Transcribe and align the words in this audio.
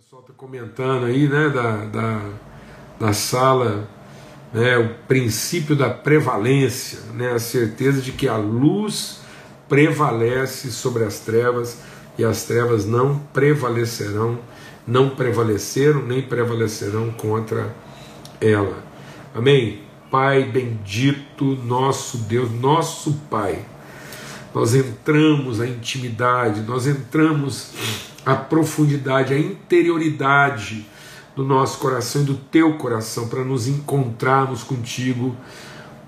pessoal 0.00 0.22
está 0.22 0.32
comentando 0.34 1.04
aí, 1.04 1.28
né, 1.28 1.50
da, 1.50 1.84
da, 1.84 2.22
da 2.98 3.12
sala, 3.12 3.86
né, 4.50 4.78
o 4.78 4.94
princípio 5.06 5.76
da 5.76 5.90
prevalência, 5.90 7.00
né, 7.12 7.32
a 7.32 7.38
certeza 7.38 8.00
de 8.00 8.10
que 8.10 8.26
a 8.26 8.38
luz 8.38 9.20
prevalece 9.68 10.72
sobre 10.72 11.04
as 11.04 11.20
trevas 11.20 11.82
e 12.16 12.24
as 12.24 12.44
trevas 12.44 12.86
não 12.86 13.18
prevalecerão, 13.18 14.38
não 14.86 15.10
prevaleceram 15.10 16.02
nem 16.02 16.22
prevalecerão 16.22 17.10
contra 17.10 17.70
ela. 18.40 18.82
Amém? 19.34 19.82
Pai 20.10 20.44
bendito, 20.44 21.44
nosso 21.44 22.16
Deus, 22.16 22.50
nosso 22.50 23.12
Pai. 23.28 23.66
Nós 24.54 24.74
entramos 24.74 25.60
a 25.60 25.66
intimidade, 25.66 26.62
nós 26.62 26.86
entramos 26.86 28.09
a 28.24 28.34
profundidade, 28.34 29.32
a 29.32 29.38
interioridade 29.38 30.86
do 31.34 31.44
nosso 31.44 31.78
coração 31.78 32.22
e 32.22 32.24
do 32.24 32.34
teu 32.34 32.74
coração 32.74 33.28
para 33.28 33.44
nos 33.44 33.66
encontrarmos 33.66 34.62
contigo, 34.62 35.34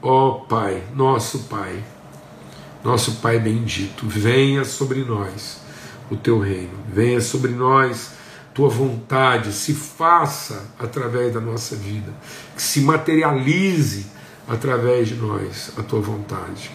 ó 0.00 0.32
Pai, 0.48 0.82
nosso 0.95 1.40
Pai, 1.45 1.82
nosso 2.84 3.16
Pai 3.16 3.38
bendito. 3.38 4.06
Venha 4.06 4.64
sobre 4.64 5.04
nós 5.04 5.60
o 6.10 6.16
teu 6.16 6.38
reino, 6.38 6.78
venha 6.92 7.20
sobre 7.20 7.52
nós 7.52 8.12
tua 8.54 8.68
vontade, 8.68 9.52
se 9.52 9.73
faça 9.73 10.66
através 10.79 11.32
da 11.32 11.40
nossa 11.40 11.74
vida, 11.74 12.12
que 12.54 12.62
se 12.62 12.80
materialize 12.82 14.06
através 14.46 15.09
de 15.09 15.15
nós 15.15 15.73
a 15.79 15.82
tua 15.82 16.01
vontade. 16.01 16.70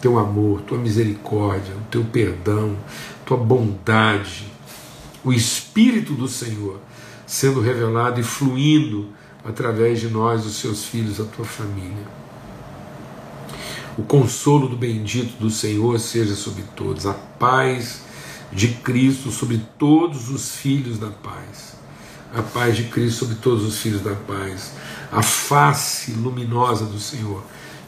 Teu 0.00 0.18
amor, 0.18 0.62
tua 0.62 0.78
misericórdia, 0.78 1.74
o 1.74 1.90
teu 1.90 2.04
perdão, 2.04 2.76
tua 3.24 3.36
bondade, 3.36 4.52
o 5.26 5.32
Espírito 5.32 6.14
do 6.14 6.28
Senhor 6.28 6.78
sendo 7.26 7.60
revelado 7.60 8.20
e 8.20 8.22
fluindo 8.22 9.08
através 9.44 10.00
de 10.00 10.08
nós, 10.08 10.46
os 10.46 10.54
seus 10.54 10.84
filhos, 10.84 11.20
a 11.20 11.24
tua 11.24 11.44
família. 11.44 12.06
O 13.98 14.02
consolo 14.02 14.68
do 14.68 14.76
bendito 14.76 15.36
do 15.40 15.50
Senhor 15.50 15.98
seja 15.98 16.36
sobre 16.36 16.62
todos, 16.76 17.06
a 17.06 17.12
paz 17.12 18.02
de 18.52 18.68
Cristo 18.68 19.32
sobre 19.32 19.60
todos 19.76 20.30
os 20.30 20.54
filhos 20.54 20.96
da 20.98 21.08
paz, 21.08 21.74
a 22.32 22.42
paz 22.42 22.76
de 22.76 22.84
Cristo 22.84 23.24
sobre 23.24 23.34
todos 23.34 23.64
os 23.64 23.78
filhos 23.80 24.02
da 24.02 24.14
paz, 24.14 24.74
a 25.10 25.22
face 25.22 26.12
luminosa 26.12 26.84
do 26.84 27.00
Senhor, 27.00 27.42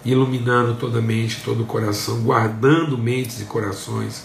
iluminando 0.05 0.75
toda 0.75 0.99
a 0.99 1.03
mente, 1.03 1.43
todo 1.45 1.63
o 1.63 1.67
coração, 1.67 2.21
guardando 2.23 2.99
mentes 2.99 3.41
e 3.41 3.45
corações 3.45 4.25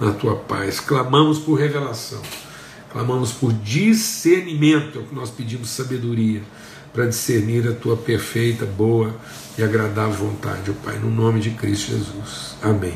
na 0.00 0.12
tua 0.12 0.36
paz. 0.36 0.80
Clamamos 0.80 1.38
por 1.38 1.58
revelação 1.58 2.22
Clamamos 2.94 3.32
por 3.32 3.52
discernimento, 3.52 5.00
é 5.00 5.02
o 5.02 5.04
que 5.04 5.14
nós 5.16 5.28
pedimos 5.28 5.68
sabedoria 5.70 6.40
para 6.92 7.06
discernir 7.06 7.66
a 7.66 7.72
tua 7.72 7.96
perfeita, 7.96 8.64
boa 8.64 9.12
e 9.58 9.64
agradável 9.64 10.28
vontade, 10.28 10.70
ó 10.70 10.74
Pai, 10.74 10.96
no 11.00 11.10
nome 11.10 11.40
de 11.40 11.50
Cristo 11.50 11.90
Jesus. 11.90 12.54
Amém. 12.62 12.94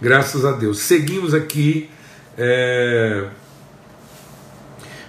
Graças 0.00 0.44
a 0.44 0.50
Deus. 0.50 0.80
Seguimos 0.80 1.32
aqui 1.32 1.88
é, 2.36 3.28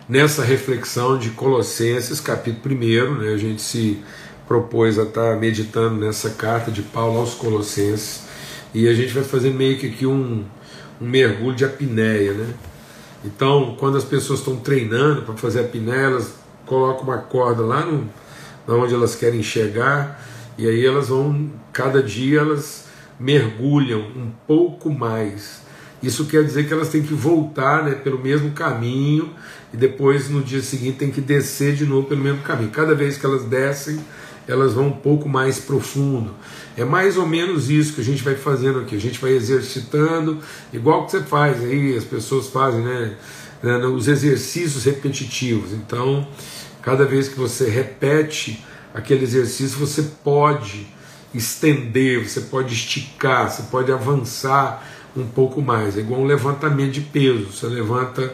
nessa 0.07 0.43
reflexão 0.43 1.17
de 1.17 1.31
Colossenses, 1.31 2.19
capítulo 2.19 2.75
1. 2.75 3.15
Né, 3.15 3.33
a 3.33 3.37
gente 3.37 3.63
se 3.63 4.03
propôs 4.47 4.99
a 4.99 5.03
estar 5.03 5.35
meditando 5.37 5.95
nessa 5.95 6.29
carta 6.29 6.69
de 6.69 6.83
Paulo 6.83 7.17
aos 7.17 7.33
Colossenses 7.33 8.21
e 8.71 8.87
a 8.87 8.93
gente 8.93 9.11
vai 9.13 9.23
fazer 9.23 9.49
meio 9.51 9.79
que 9.79 9.87
aqui 9.87 10.05
um, 10.05 10.45
um 11.01 11.07
mergulho 11.07 11.55
de 11.55 11.65
apneia, 11.65 12.33
né? 12.33 12.53
Então, 13.23 13.75
quando 13.79 13.97
as 13.97 14.03
pessoas 14.03 14.39
estão 14.39 14.57
treinando 14.57 15.21
para 15.21 15.35
fazer 15.35 15.61
a 15.61 15.63
piné, 15.63 16.03
elas 16.03 16.33
colocam 16.65 17.03
uma 17.03 17.17
corda 17.17 17.63
lá 17.63 17.85
no, 17.85 18.09
onde 18.67 18.93
elas 18.93 19.15
querem 19.15 19.41
chegar, 19.41 20.21
e 20.57 20.67
aí 20.67 20.85
elas 20.85 21.09
vão, 21.09 21.49
cada 21.71 22.01
dia 22.01 22.39
elas 22.39 22.85
mergulham 23.19 23.99
um 23.99 24.31
pouco 24.45 24.89
mais. 24.89 25.61
Isso 26.01 26.25
quer 26.25 26.43
dizer 26.43 26.67
que 26.67 26.73
elas 26.73 26.89
têm 26.89 27.01
que 27.01 27.13
voltar 27.13 27.83
né, 27.83 27.91
pelo 27.91 28.19
mesmo 28.19 28.51
caminho 28.51 29.29
e 29.73 29.77
depois 29.77 30.29
no 30.29 30.41
dia 30.41 30.61
seguinte 30.61 30.97
tem 30.97 31.09
que 31.09 31.21
descer 31.21 31.75
de 31.75 31.85
novo 31.85 32.07
pelo 32.07 32.21
mesmo 32.21 32.41
caminho. 32.41 32.69
Cada 32.71 32.93
vez 32.93 33.17
que 33.17 33.25
elas 33.25 33.45
descem, 33.45 33.97
elas 34.47 34.73
vão 34.73 34.87
um 34.87 34.91
pouco 34.91 35.27
mais 35.27 35.59
profundo. 35.59 36.33
É 36.75 36.83
mais 36.83 37.17
ou 37.17 37.27
menos 37.27 37.69
isso 37.69 37.93
que 37.93 38.01
a 38.01 38.03
gente 38.03 38.23
vai 38.23 38.35
fazendo 38.35 38.79
aqui. 38.79 38.95
A 38.95 38.99
gente 38.99 39.19
vai 39.19 39.31
exercitando, 39.31 40.39
igual 40.71 41.05
que 41.05 41.11
você 41.11 41.21
faz 41.21 41.63
aí, 41.63 41.95
as 41.95 42.03
pessoas 42.03 42.47
fazem, 42.47 42.81
né? 42.81 43.15
né 43.61 43.77
os 43.85 44.07
exercícios 44.07 44.83
repetitivos. 44.83 45.71
Então, 45.71 46.27
cada 46.81 47.05
vez 47.05 47.27
que 47.27 47.37
você 47.37 47.69
repete 47.69 48.63
aquele 48.93 49.23
exercício, 49.23 49.77
você 49.77 50.03
pode 50.23 50.87
estender, 51.33 52.27
você 52.27 52.41
pode 52.41 52.73
esticar, 52.73 53.49
você 53.49 53.63
pode 53.63 53.91
avançar 53.91 54.85
um 55.15 55.25
pouco 55.25 55.61
mais. 55.61 55.97
É 55.97 56.01
igual 56.01 56.21
um 56.21 56.25
levantamento 56.25 56.91
de 56.91 57.01
peso. 57.01 57.51
Você 57.51 57.67
levanta 57.67 58.33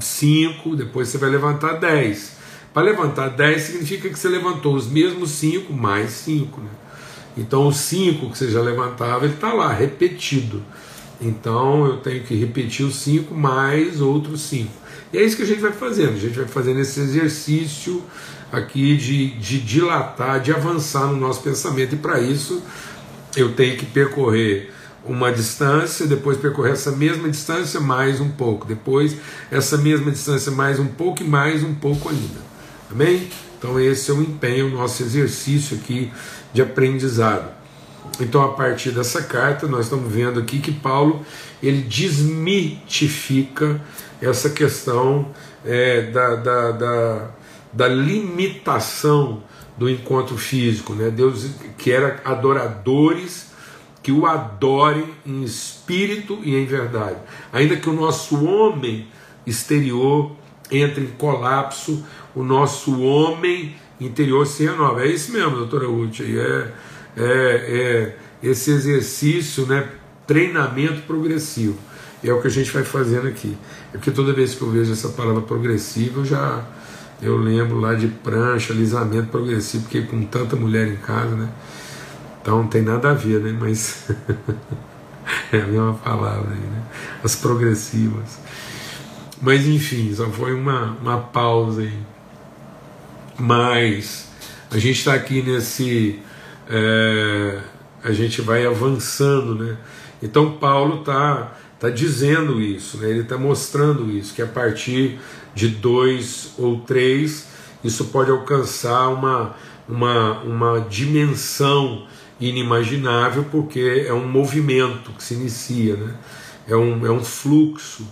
5, 0.00 0.72
é, 0.72 0.76
depois 0.76 1.08
você 1.08 1.18
vai 1.18 1.30
levantar 1.30 1.74
10. 1.74 2.33
Para 2.74 2.82
levantar 2.82 3.28
10 3.28 3.62
significa 3.62 4.08
que 4.08 4.18
você 4.18 4.28
levantou 4.28 4.74
os 4.74 4.88
mesmos 4.88 5.30
5 5.30 5.72
mais 5.72 6.10
5. 6.10 6.60
Né? 6.60 6.70
Então 7.36 7.68
o 7.68 7.72
5 7.72 8.30
que 8.30 8.36
você 8.36 8.50
já 8.50 8.60
levantava, 8.60 9.24
ele 9.24 9.34
está 9.34 9.52
lá, 9.52 9.72
repetido. 9.72 10.60
Então 11.20 11.86
eu 11.86 11.98
tenho 11.98 12.24
que 12.24 12.34
repetir 12.34 12.84
os 12.84 12.96
5 12.96 13.32
mais 13.32 14.00
outros 14.00 14.40
5. 14.42 14.68
E 15.12 15.18
é 15.18 15.22
isso 15.22 15.36
que 15.36 15.44
a 15.44 15.46
gente 15.46 15.60
vai 15.60 15.70
fazendo. 15.70 16.16
A 16.16 16.18
gente 16.18 16.36
vai 16.36 16.48
fazendo 16.48 16.80
esse 16.80 16.98
exercício 16.98 18.02
aqui 18.50 18.96
de, 18.96 19.30
de 19.38 19.60
dilatar, 19.60 20.40
de 20.40 20.52
avançar 20.52 21.06
no 21.06 21.16
nosso 21.16 21.42
pensamento. 21.42 21.94
E 21.94 21.98
para 21.98 22.20
isso 22.20 22.60
eu 23.36 23.52
tenho 23.52 23.76
que 23.76 23.86
percorrer 23.86 24.72
uma 25.04 25.30
distância, 25.30 26.08
depois 26.08 26.36
percorrer 26.38 26.72
essa 26.72 26.90
mesma 26.90 27.28
distância 27.28 27.78
mais 27.78 28.20
um 28.20 28.30
pouco, 28.30 28.66
depois 28.66 29.16
essa 29.48 29.76
mesma 29.78 30.10
distância 30.10 30.50
mais 30.50 30.80
um 30.80 30.86
pouco 30.86 31.22
e 31.22 31.26
mais 31.26 31.62
um 31.62 31.74
pouco 31.74 32.08
ainda. 32.08 32.53
Amém? 32.94 33.28
Então 33.58 33.80
esse 33.80 34.08
é 34.08 34.14
o 34.14 34.22
empenho, 34.22 34.68
o 34.68 34.70
nosso 34.70 35.02
exercício 35.02 35.76
aqui 35.76 36.12
de 36.52 36.62
aprendizado. 36.62 37.52
Então 38.20 38.40
a 38.40 38.52
partir 38.52 38.92
dessa 38.92 39.20
carta 39.20 39.66
nós 39.66 39.86
estamos 39.86 40.12
vendo 40.12 40.38
aqui 40.38 40.60
que 40.60 40.70
Paulo 40.70 41.26
ele 41.60 41.82
desmitifica 41.82 43.80
essa 44.22 44.48
questão 44.50 45.34
é, 45.64 46.02
da, 46.02 46.36
da, 46.36 46.70
da, 46.70 47.30
da 47.72 47.88
limitação 47.88 49.42
do 49.76 49.90
encontro 49.90 50.38
físico. 50.38 50.94
Né? 50.94 51.10
Deus 51.10 51.50
quer 51.76 52.22
adoradores 52.24 53.52
que 54.04 54.12
o 54.12 54.24
adorem 54.24 55.06
em 55.26 55.42
espírito 55.42 56.38
e 56.44 56.54
em 56.54 56.64
verdade. 56.64 57.16
Ainda 57.52 57.74
que 57.74 57.90
o 57.90 57.92
nosso 57.92 58.44
homem 58.44 59.08
exterior 59.44 60.30
entre 60.70 61.04
em 61.04 61.08
colapso, 61.08 62.04
o 62.34 62.42
nosso 62.42 63.00
homem 63.00 63.74
interior 64.00 64.46
se 64.46 64.64
renova. 64.64 65.04
É 65.04 65.08
isso 65.08 65.32
mesmo, 65.32 65.56
doutora 65.56 65.86
Ruth. 65.86 66.20
É, 66.20 66.72
é, 67.16 67.22
é 67.22 68.16
esse 68.42 68.70
exercício, 68.70 69.66
né, 69.66 69.88
treinamento 70.26 71.02
progressivo. 71.02 71.78
É 72.22 72.32
o 72.32 72.40
que 72.40 72.46
a 72.46 72.50
gente 72.50 72.70
vai 72.70 72.84
fazendo 72.84 73.28
aqui. 73.28 73.56
É 73.92 73.98
porque 73.98 74.10
toda 74.10 74.32
vez 74.32 74.54
que 74.54 74.62
eu 74.62 74.70
vejo 74.70 74.92
essa 74.92 75.10
palavra 75.10 75.42
progressiva, 75.42 76.20
eu 76.20 76.24
já 76.24 76.64
eu 77.22 77.36
lembro 77.36 77.78
lá 77.80 77.94
de 77.94 78.08
prancha, 78.08 78.72
alisamento 78.72 79.28
progressivo, 79.28 79.84
porque 79.84 80.02
com 80.02 80.24
tanta 80.24 80.56
mulher 80.56 80.88
em 80.88 80.96
casa, 80.96 81.34
né? 81.36 81.48
Então 82.40 82.58
não 82.58 82.66
tem 82.66 82.82
nada 82.82 83.10
a 83.10 83.14
ver, 83.14 83.40
né? 83.40 83.56
Mas 83.58 84.08
é 85.52 85.58
a 85.58 85.66
mesma 85.66 85.94
palavra 85.94 86.50
aí, 86.50 86.60
né? 86.60 86.82
As 87.22 87.36
progressivas. 87.36 88.38
Mas 89.40 89.66
enfim, 89.66 90.14
só 90.14 90.28
foi 90.28 90.54
uma, 90.54 90.96
uma 91.00 91.18
pausa 91.18 91.82
aí. 91.82 92.13
Mas 93.38 94.28
a 94.70 94.78
gente 94.78 94.98
está 94.98 95.14
aqui 95.14 95.42
nesse. 95.42 96.20
É, 96.68 97.60
a 98.02 98.12
gente 98.12 98.40
vai 98.40 98.66
avançando, 98.66 99.54
né? 99.54 99.76
Então 100.22 100.52
Paulo 100.52 101.00
está 101.00 101.52
tá 101.78 101.90
dizendo 101.90 102.60
isso, 102.60 102.98
né? 102.98 103.10
ele 103.10 103.20
está 103.20 103.36
mostrando 103.36 104.10
isso, 104.10 104.32
que 104.32 104.40
a 104.40 104.46
partir 104.46 105.18
de 105.54 105.68
dois 105.68 106.54
ou 106.56 106.80
três 106.80 107.48
isso 107.82 108.06
pode 108.06 108.30
alcançar 108.30 109.08
uma, 109.08 109.54
uma, 109.86 110.40
uma 110.40 110.80
dimensão 110.80 112.06
inimaginável, 112.40 113.44
porque 113.50 114.06
é 114.08 114.12
um 114.14 114.26
movimento 114.26 115.12
que 115.12 115.22
se 115.22 115.34
inicia, 115.34 115.96
né? 115.96 116.14
é, 116.68 116.76
um, 116.76 117.06
é 117.06 117.10
um 117.10 117.22
fluxo. 117.22 118.06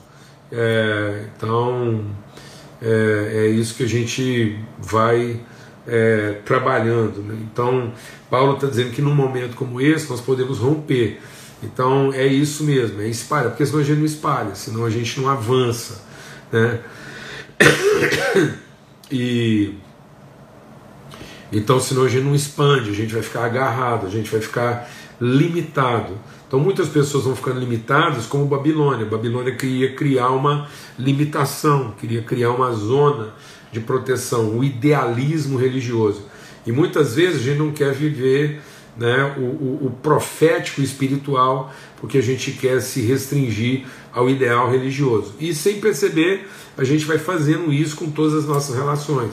É, 0.51 1.29
então, 1.35 2.05
é, 2.83 3.45
é, 3.45 3.47
isso 3.49 3.75
que 3.75 3.85
a 3.85 3.89
gente 3.89 4.59
vai 4.79 5.41
é, 5.87 6.39
trabalhando. 6.45 7.23
Né? 7.23 7.39
Então, 7.43 7.93
Paulo 8.29 8.55
está 8.55 8.67
dizendo 8.67 8.91
que 8.91 9.01
num 9.01 9.15
momento 9.15 9.55
como 9.55 9.81
esse 9.81 10.11
nós 10.11 10.21
podemos 10.21 10.59
romper. 10.59 11.21
Então, 11.63 12.13
é 12.13 12.27
isso 12.27 12.65
mesmo, 12.65 13.01
é 13.01 13.07
espalha, 13.07 13.49
porque 13.49 13.65
senão 13.65 13.81
a 13.81 13.85
gente 13.85 13.99
não 13.99 14.07
espalha, 14.07 14.55
senão 14.57 14.85
a 14.85 14.91
gente 14.91 15.21
não 15.21 15.29
avança. 15.29 16.03
Né? 16.51 16.81
E 19.15 19.75
então, 21.53 21.79
senão 21.79 22.05
a 22.05 22.09
gente 22.09 22.25
não 22.25 22.35
expande, 22.35 22.89
a 22.89 22.95
gente 22.95 23.13
vai 23.13 23.23
ficar 23.23 23.45
agarrado, 23.45 24.07
a 24.07 24.11
gente 24.11 24.31
vai 24.31 24.41
ficar 24.41 24.89
limitado. 25.21 26.15
Então, 26.53 26.61
muitas 26.61 26.87
pessoas 26.91 27.25
vão 27.25 27.35
ficando 27.35 27.59
limitadas, 27.59 28.27
como 28.27 28.45
Babilônia. 28.45 29.07
Babilônia 29.07 29.55
queria 29.55 29.95
criar 29.95 30.29
uma 30.29 30.69
limitação, 30.99 31.95
queria 31.99 32.21
criar 32.21 32.51
uma 32.51 32.71
zona 32.73 33.33
de 33.73 33.81
proteção, 33.81 34.59
o 34.59 34.63
idealismo 34.63 35.59
religioso. 35.59 36.27
E 36.67 36.71
muitas 36.71 37.15
vezes 37.15 37.41
a 37.41 37.43
gente 37.43 37.59
não 37.59 37.73
quer 37.73 37.95
viver 37.95 38.61
né, 38.99 39.35
o, 39.39 39.41
o, 39.41 39.87
o 39.87 39.91
profético 40.03 40.83
espiritual, 40.83 41.73
porque 41.99 42.19
a 42.19 42.23
gente 42.23 42.53
quer 42.53 42.83
se 42.83 43.01
restringir 43.01 43.87
ao 44.13 44.29
ideal 44.29 44.71
religioso. 44.71 45.35
E 45.41 45.55
sem 45.55 45.81
perceber, 45.81 46.47
a 46.77 46.85
gente 46.85 47.07
vai 47.07 47.17
fazendo 47.17 47.73
isso 47.73 47.97
com 47.97 48.11
todas 48.11 48.35
as 48.35 48.45
nossas 48.45 48.77
relações. 48.77 49.33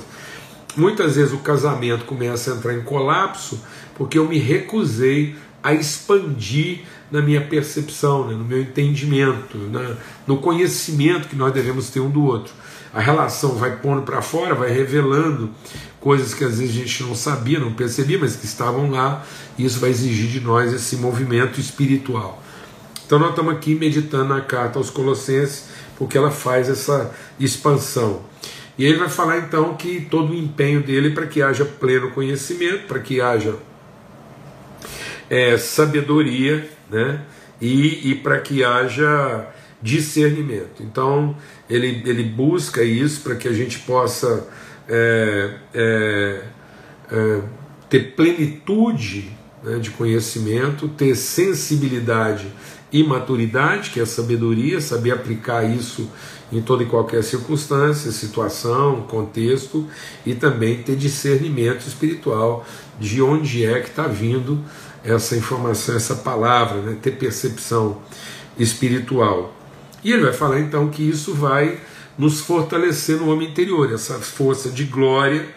Muitas 0.73 1.17
vezes 1.17 1.33
o 1.33 1.39
casamento 1.39 2.05
começa 2.05 2.53
a 2.53 2.55
entrar 2.55 2.73
em 2.73 2.81
colapso 2.81 3.61
porque 3.95 4.17
eu 4.17 4.25
me 4.25 4.37
recusei 4.37 5.35
a 5.61 5.73
expandir 5.73 6.85
na 7.11 7.21
minha 7.21 7.41
percepção, 7.41 8.27
né, 8.27 8.33
no 8.33 8.43
meu 8.43 8.61
entendimento, 8.61 9.57
né, 9.57 9.97
no 10.27 10.37
conhecimento 10.37 11.27
que 11.27 11.35
nós 11.35 11.53
devemos 11.53 11.89
ter 11.89 11.99
um 11.99 12.09
do 12.09 12.23
outro. 12.23 12.53
A 12.93 12.99
relação 12.99 13.55
vai 13.55 13.77
pondo 13.77 14.01
para 14.01 14.21
fora, 14.21 14.55
vai 14.55 14.71
revelando 14.71 15.49
coisas 15.99 16.33
que 16.33 16.43
às 16.43 16.59
vezes 16.59 16.75
a 16.75 16.79
gente 16.79 17.03
não 17.03 17.13
sabia, 17.13 17.59
não 17.59 17.73
percebia, 17.73 18.17
mas 18.17 18.35
que 18.35 18.45
estavam 18.45 18.89
lá, 18.89 19.23
e 19.57 19.65
isso 19.65 19.79
vai 19.79 19.89
exigir 19.89 20.29
de 20.29 20.39
nós 20.39 20.73
esse 20.73 20.95
movimento 20.95 21.59
espiritual. 21.59 22.41
Então 23.05 23.19
nós 23.19 23.29
estamos 23.29 23.53
aqui 23.53 23.75
meditando 23.75 24.29
na 24.29 24.41
carta 24.41 24.79
aos 24.79 24.89
Colossenses, 24.89 25.65
porque 25.97 26.17
ela 26.17 26.31
faz 26.31 26.69
essa 26.69 27.11
expansão. 27.39 28.21
E 28.77 28.85
ele 28.85 28.97
vai 28.97 29.09
falar 29.09 29.39
então 29.39 29.75
que 29.75 30.07
todo 30.09 30.31
o 30.31 30.35
empenho 30.35 30.81
dele 30.81 31.09
é 31.09 31.11
para 31.11 31.27
que 31.27 31.41
haja 31.41 31.65
pleno 31.65 32.11
conhecimento, 32.11 32.87
para 32.87 32.99
que 32.99 33.19
haja 33.19 33.55
é, 35.29 35.57
sabedoria, 35.57 36.69
né? 36.89 37.21
E, 37.61 38.11
e 38.11 38.15
para 38.15 38.39
que 38.39 38.63
haja 38.63 39.47
discernimento. 39.81 40.81
Então 40.81 41.35
ele, 41.69 42.01
ele 42.05 42.23
busca 42.23 42.83
isso 42.83 43.21
para 43.21 43.35
que 43.35 43.47
a 43.47 43.53
gente 43.53 43.79
possa 43.79 44.47
é, 44.87 45.53
é, 45.73 46.41
é, 47.11 47.41
ter 47.89 48.15
plenitude 48.15 49.31
né, 49.63 49.77
de 49.77 49.91
conhecimento, 49.91 50.87
ter 50.87 51.15
sensibilidade 51.15 52.47
e 52.91 53.03
maturidade, 53.03 53.91
que 53.91 53.99
é 53.99 54.05
sabedoria, 54.05 54.81
saber 54.81 55.11
aplicar 55.11 55.63
isso 55.63 56.09
em 56.51 56.61
toda 56.61 56.81
e 56.81 56.87
qualquer 56.87 57.23
circunstância, 57.23 58.11
situação, 58.11 59.03
contexto, 59.03 59.87
e 60.25 60.33
também 60.33 60.81
ter 60.81 60.95
discernimento 60.95 61.87
espiritual 61.87 62.65
de 62.99 63.21
onde 63.21 63.63
é 63.63 63.79
que 63.79 63.89
está 63.89 64.07
vindo 64.07 64.59
essa 65.03 65.35
informação, 65.35 65.95
essa 65.95 66.15
palavra, 66.15 66.81
né? 66.81 66.97
ter 67.01 67.11
percepção 67.11 68.01
espiritual. 68.57 69.55
E 70.03 70.11
ele 70.11 70.23
vai 70.23 70.33
falar 70.33 70.59
então 70.59 70.89
que 70.89 71.07
isso 71.07 71.33
vai 71.33 71.79
nos 72.17 72.41
fortalecer 72.41 73.17
no 73.17 73.31
homem 73.31 73.49
interior, 73.49 73.93
essa 73.93 74.19
força 74.19 74.69
de 74.69 74.83
glória, 74.83 75.47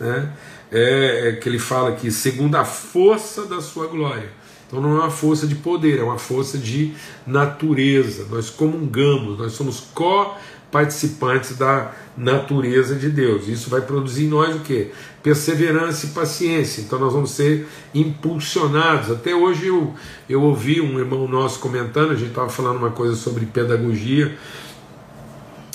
né? 0.00 0.32
é, 0.70 1.28
é 1.28 1.32
que 1.32 1.48
ele 1.48 1.58
fala 1.58 1.90
aqui, 1.90 2.10
segundo 2.10 2.56
a 2.56 2.64
força 2.64 3.46
da 3.46 3.60
sua 3.60 3.86
glória. 3.86 4.30
Então 4.66 4.82
não 4.82 4.96
é 4.96 5.00
uma 5.00 5.10
força 5.10 5.46
de 5.46 5.54
poder, 5.54 5.98
é 5.98 6.02
uma 6.02 6.18
força 6.18 6.58
de 6.58 6.92
natureza. 7.26 8.26
Nós 8.30 8.50
comungamos, 8.50 9.38
nós 9.38 9.52
somos 9.52 9.80
co-participantes 9.94 11.56
da 11.56 11.92
natureza 12.16 12.94
de 12.94 13.08
Deus. 13.08 13.48
Isso 13.48 13.70
vai 13.70 13.80
produzir 13.80 14.24
em 14.24 14.28
nós 14.28 14.54
o 14.56 14.60
que? 14.60 14.90
Perseverança 15.28 16.06
e 16.06 16.08
paciência. 16.08 16.80
Então 16.80 16.98
nós 16.98 17.12
vamos 17.12 17.32
ser 17.32 17.68
impulsionados. 17.94 19.10
Até 19.10 19.34
hoje 19.34 19.66
eu, 19.66 19.92
eu 20.26 20.42
ouvi 20.42 20.80
um 20.80 20.98
irmão 20.98 21.28
nosso 21.28 21.58
comentando, 21.58 22.12
a 22.12 22.14
gente 22.14 22.30
estava 22.30 22.48
falando 22.48 22.78
uma 22.78 22.88
coisa 22.88 23.14
sobre 23.14 23.44
pedagogia. 23.44 24.34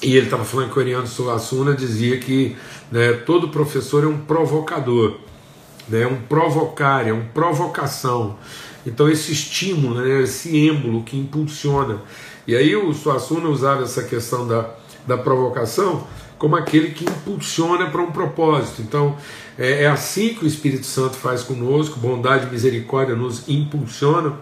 E 0.01 0.17
ele 0.17 0.25
estava 0.25 0.43
falando 0.43 0.71
que 0.71 0.79
o 0.79 0.81
Oriano 0.81 1.05
Suassuna 1.05 1.75
dizia 1.75 2.17
que 2.17 2.57
né, 2.91 3.13
todo 3.13 3.49
professor 3.49 4.03
é 4.03 4.07
um 4.07 4.17
provocador, 4.17 5.19
né, 5.87 6.07
um 6.07 6.19
provocar, 6.21 7.07
é 7.07 7.13
uma 7.13 7.25
provocação. 7.25 8.39
Então, 8.87 9.07
esse 9.07 9.33
estímulo, 9.33 10.01
né, 10.01 10.23
esse 10.23 10.57
êmbolo 10.67 11.03
que 11.03 11.15
impulsiona. 11.15 12.01
E 12.47 12.55
aí, 12.55 12.75
o 12.75 12.91
Suassuna 12.91 13.49
usava 13.49 13.83
essa 13.83 14.01
questão 14.01 14.47
da, 14.47 14.71
da 15.05 15.15
provocação 15.15 16.07
como 16.43 16.57
aquele 16.57 16.89
que 16.89 17.05
impulsiona 17.05 17.89
para 17.89 18.01
um 18.01 18.11
propósito. 18.11 18.81
Então, 18.81 19.15
é, 19.57 19.83
é 19.83 19.87
assim 19.87 20.33
que 20.33 20.43
o 20.43 20.47
Espírito 20.47 20.85
Santo 20.85 21.15
faz 21.15 21.41
conosco, 21.41 21.97
bondade 21.97 22.47
e 22.47 22.49
misericórdia 22.49 23.15
nos 23.15 23.47
impulsiona 23.47 24.33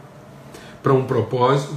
para 0.81 0.94
um 0.94 1.06
propósito. 1.06 1.75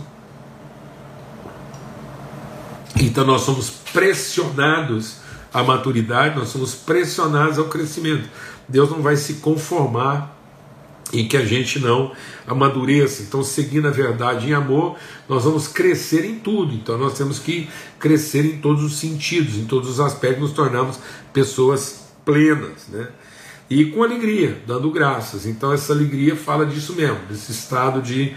Então, 2.99 3.27
nós 3.27 3.43
somos 3.43 3.69
pressionados 3.69 5.17
à 5.53 5.63
maturidade, 5.63 6.39
nós 6.39 6.49
somos 6.49 6.75
pressionados 6.75 7.59
ao 7.59 7.67
crescimento. 7.67 8.27
Deus 8.67 8.91
não 8.91 9.03
vai 9.03 9.17
se 9.17 9.35
conformar 9.35 10.35
e 11.15 11.25
que 11.25 11.37
a 11.37 11.45
gente 11.45 11.79
não 11.79 12.13
amadureça. 12.47 13.23
Então, 13.23 13.43
seguindo 13.43 13.87
a 13.87 13.91
verdade 13.91 14.49
em 14.49 14.53
amor, 14.53 14.97
nós 15.29 15.45
vamos 15.45 15.69
crescer 15.69 16.25
em 16.25 16.41
tudo. 16.41 16.75
Então, 16.75 16.99
nós 16.99 17.17
temos 17.17 17.39
que 17.39 17.69
crescer 17.99 18.45
em 18.45 18.59
todos 18.59 18.83
os 18.83 18.97
sentidos, 18.97 19.55
em 19.57 19.65
todos 19.65 19.89
os 19.89 20.01
aspectos, 20.01 20.43
nos 20.43 20.53
tornamos 20.53 20.99
pessoas 21.33 22.09
plenas, 22.25 22.89
né? 22.89 23.09
E 23.71 23.87
com 23.87 24.03
alegria, 24.03 24.61
dando 24.67 24.91
graças. 24.91 25.47
Então, 25.47 25.73
essa 25.73 25.93
alegria 25.93 26.37
fala 26.37 26.67
disso 26.67 26.95
mesmo, 26.95 27.21
desse 27.31 27.53
estado 27.53 28.03
de, 28.03 28.35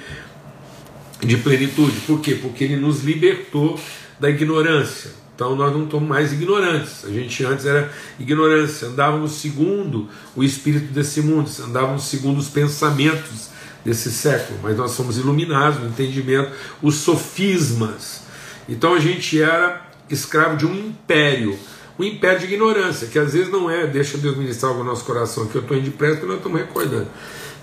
de 1.19 1.37
plenitude. 1.37 1.99
Por 2.01 2.21
quê? 2.21 2.35
Porque 2.35 2.63
ele 2.63 2.77
nos 2.77 3.03
libertou 3.03 3.77
da 4.19 4.29
ignorância. 4.29 5.11
Então 5.37 5.55
nós 5.55 5.71
não 5.71 5.87
somos 5.87 6.09
mais 6.09 6.33
ignorantes. 6.33 7.05
A 7.05 7.09
gente 7.09 7.45
antes 7.45 7.63
era 7.63 7.93
ignorância, 8.19 8.87
andávamos 8.87 9.33
segundo 9.33 10.09
o 10.35 10.43
espírito 10.43 10.91
desse 10.91 11.21
mundo, 11.21 11.47
andávamos 11.63 12.05
segundo 12.05 12.39
os 12.39 12.49
pensamentos 12.49 13.49
desse 13.85 14.11
século, 14.11 14.59
mas 14.63 14.75
nós 14.75 14.91
somos 14.91 15.15
iluminados 15.15 15.79
no 15.79 15.89
entendimento, 15.89 16.51
os 16.81 16.95
sofismas. 16.95 18.23
Então 18.67 18.95
a 18.95 18.99
gente 18.99 19.39
era 19.39 19.87
escravo 20.09 20.57
de 20.57 20.65
um 20.65 20.73
império, 20.73 21.55
um 21.99 22.03
império 22.03 22.39
de 22.39 22.45
ignorância, 22.45 23.07
que 23.07 23.19
às 23.19 23.33
vezes 23.33 23.51
não 23.51 23.69
é, 23.69 23.85
deixa 23.85 24.17
Deus 24.17 24.35
ministrar 24.35 24.71
algo 24.71 24.83
no 24.83 24.89
nosso 24.89 25.05
coração, 25.05 25.45
que 25.45 25.55
eu 25.55 25.61
estou 25.61 25.77
indo 25.77 25.91
depressa 25.91 26.15
porque 26.15 26.29
nós 26.29 26.37
estamos 26.37 26.59
recordando. 26.59 27.07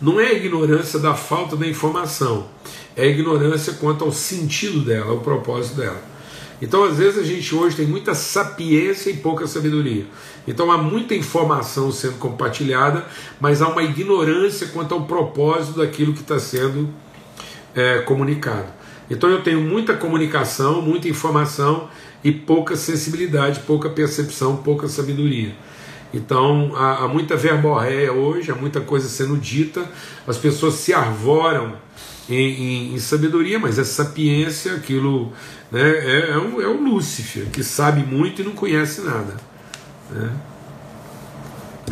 Não 0.00 0.20
é 0.20 0.28
a 0.28 0.34
ignorância 0.34 1.00
da 1.00 1.14
falta 1.14 1.56
da 1.56 1.66
informação, 1.66 2.46
é 2.94 3.02
a 3.02 3.06
ignorância 3.06 3.72
quanto 3.72 4.04
ao 4.04 4.12
sentido 4.12 4.84
dela, 4.84 5.10
ao 5.10 5.18
propósito 5.18 5.74
dela. 5.74 6.13
Então, 6.62 6.84
às 6.84 6.98
vezes, 6.98 7.18
a 7.18 7.22
gente 7.22 7.54
hoje 7.54 7.76
tem 7.76 7.86
muita 7.86 8.14
sapiência 8.14 9.10
e 9.10 9.16
pouca 9.16 9.46
sabedoria. 9.46 10.06
Então, 10.46 10.70
há 10.70 10.78
muita 10.78 11.14
informação 11.14 11.90
sendo 11.90 12.18
compartilhada, 12.18 13.04
mas 13.40 13.60
há 13.60 13.68
uma 13.68 13.82
ignorância 13.82 14.68
quanto 14.68 14.94
ao 14.94 15.02
propósito 15.02 15.78
daquilo 15.78 16.12
que 16.12 16.20
está 16.20 16.38
sendo 16.38 16.88
é, 17.74 17.98
comunicado. 18.00 18.68
Então, 19.10 19.28
eu 19.28 19.42
tenho 19.42 19.60
muita 19.60 19.94
comunicação, 19.94 20.80
muita 20.80 21.08
informação 21.08 21.88
e 22.22 22.32
pouca 22.32 22.76
sensibilidade, 22.76 23.60
pouca 23.60 23.90
percepção, 23.90 24.56
pouca 24.56 24.88
sabedoria. 24.88 25.54
Então, 26.14 26.72
há, 26.76 27.04
há 27.04 27.08
muita 27.08 27.36
verborréia 27.36 28.12
hoje, 28.12 28.50
há 28.50 28.54
muita 28.54 28.80
coisa 28.80 29.08
sendo 29.08 29.36
dita, 29.36 29.84
as 30.26 30.38
pessoas 30.38 30.74
se 30.74 30.94
arvoram 30.94 31.74
em, 32.28 32.34
em, 32.34 32.94
em 32.94 32.98
sabedoria, 32.98 33.58
mas 33.58 33.78
é 33.78 33.84
sapiência, 33.84 34.74
aquilo 34.74 35.32
né, 35.70 35.82
é, 35.82 36.30
é, 36.30 36.38
um, 36.38 36.60
é 36.60 36.68
um 36.68 36.82
Lúcifer 36.82 37.46
que 37.46 37.62
sabe 37.62 38.02
muito 38.02 38.42
e 38.42 38.44
não 38.44 38.52
conhece 38.52 39.00
nada. 39.02 39.36
Né? 40.10 40.30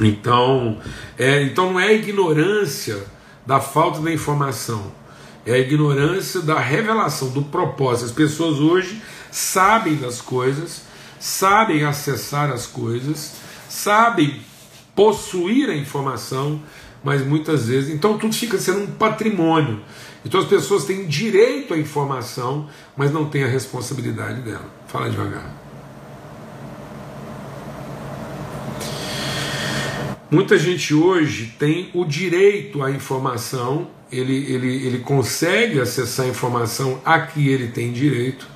Então, 0.00 0.78
é, 1.18 1.42
então 1.42 1.72
não 1.72 1.80
é 1.80 1.88
a 1.88 1.92
ignorância 1.92 2.98
da 3.46 3.60
falta 3.60 4.00
da 4.00 4.12
informação, 4.12 4.92
é 5.44 5.54
a 5.54 5.58
ignorância 5.58 6.40
da 6.40 6.58
revelação, 6.58 7.28
do 7.30 7.42
propósito. 7.42 8.06
As 8.06 8.12
pessoas 8.12 8.58
hoje 8.58 9.02
sabem 9.30 9.96
das 9.96 10.20
coisas, 10.20 10.82
sabem 11.18 11.84
acessar 11.84 12.50
as 12.50 12.66
coisas, 12.66 13.34
sabem 13.68 14.40
possuir 14.94 15.68
a 15.68 15.74
informação, 15.74 16.60
mas 17.02 17.26
muitas 17.26 17.66
vezes. 17.66 17.92
Então 17.92 18.18
tudo 18.18 18.34
fica 18.34 18.58
sendo 18.58 18.82
um 18.82 18.86
patrimônio. 18.86 19.80
Então 20.24 20.40
as 20.40 20.46
pessoas 20.46 20.84
têm 20.84 21.06
direito 21.06 21.74
à 21.74 21.78
informação, 21.78 22.68
mas 22.96 23.12
não 23.12 23.28
têm 23.28 23.44
a 23.44 23.48
responsabilidade 23.48 24.40
dela. 24.42 24.64
Fala 24.86 25.10
devagar. 25.10 25.62
Muita 30.30 30.56
gente 30.58 30.94
hoje 30.94 31.54
tem 31.58 31.90
o 31.92 32.06
direito 32.06 32.82
à 32.82 32.90
informação, 32.90 33.88
ele, 34.10 34.34
ele, 34.50 34.86
ele 34.86 34.98
consegue 35.00 35.78
acessar 35.78 36.24
a 36.24 36.28
informação 36.30 37.02
a 37.04 37.20
que 37.20 37.48
ele 37.48 37.68
tem 37.68 37.92
direito, 37.92 38.48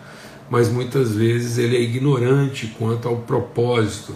mas 0.49 0.71
muitas 0.71 1.15
vezes 1.15 1.59
ele 1.59 1.77
é 1.77 1.81
ignorante 1.83 2.75
quanto 2.79 3.07
ao 3.07 3.19
propósito 3.19 4.15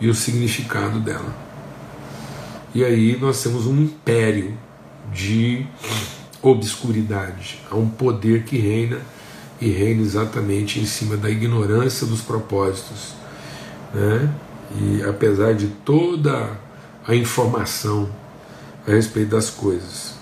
e 0.00 0.08
o 0.08 0.14
significado 0.14 0.98
dela. 0.98 1.32
E 2.74 2.84
aí 2.84 3.16
nós 3.16 3.40
temos 3.40 3.66
um 3.66 3.80
império 3.80 4.58
de 5.12 5.64
obscuridade, 6.42 7.60
há 7.70 7.76
um 7.76 7.88
poder 7.88 8.44
que 8.44 8.58
reina 8.58 9.00
e 9.60 9.70
reina 9.70 10.02
exatamente 10.02 10.80
em 10.80 10.86
cima 10.86 11.16
da 11.16 11.30
ignorância 11.30 12.06
dos 12.06 12.20
propósitos. 12.20 13.14
Né? 13.94 14.28
E 14.80 15.02
apesar 15.04 15.54
de 15.54 15.68
toda 15.68 16.58
a 17.06 17.14
informação 17.14 18.10
a 18.86 18.90
respeito 18.90 19.30
das 19.30 19.50
coisas. 19.50 20.14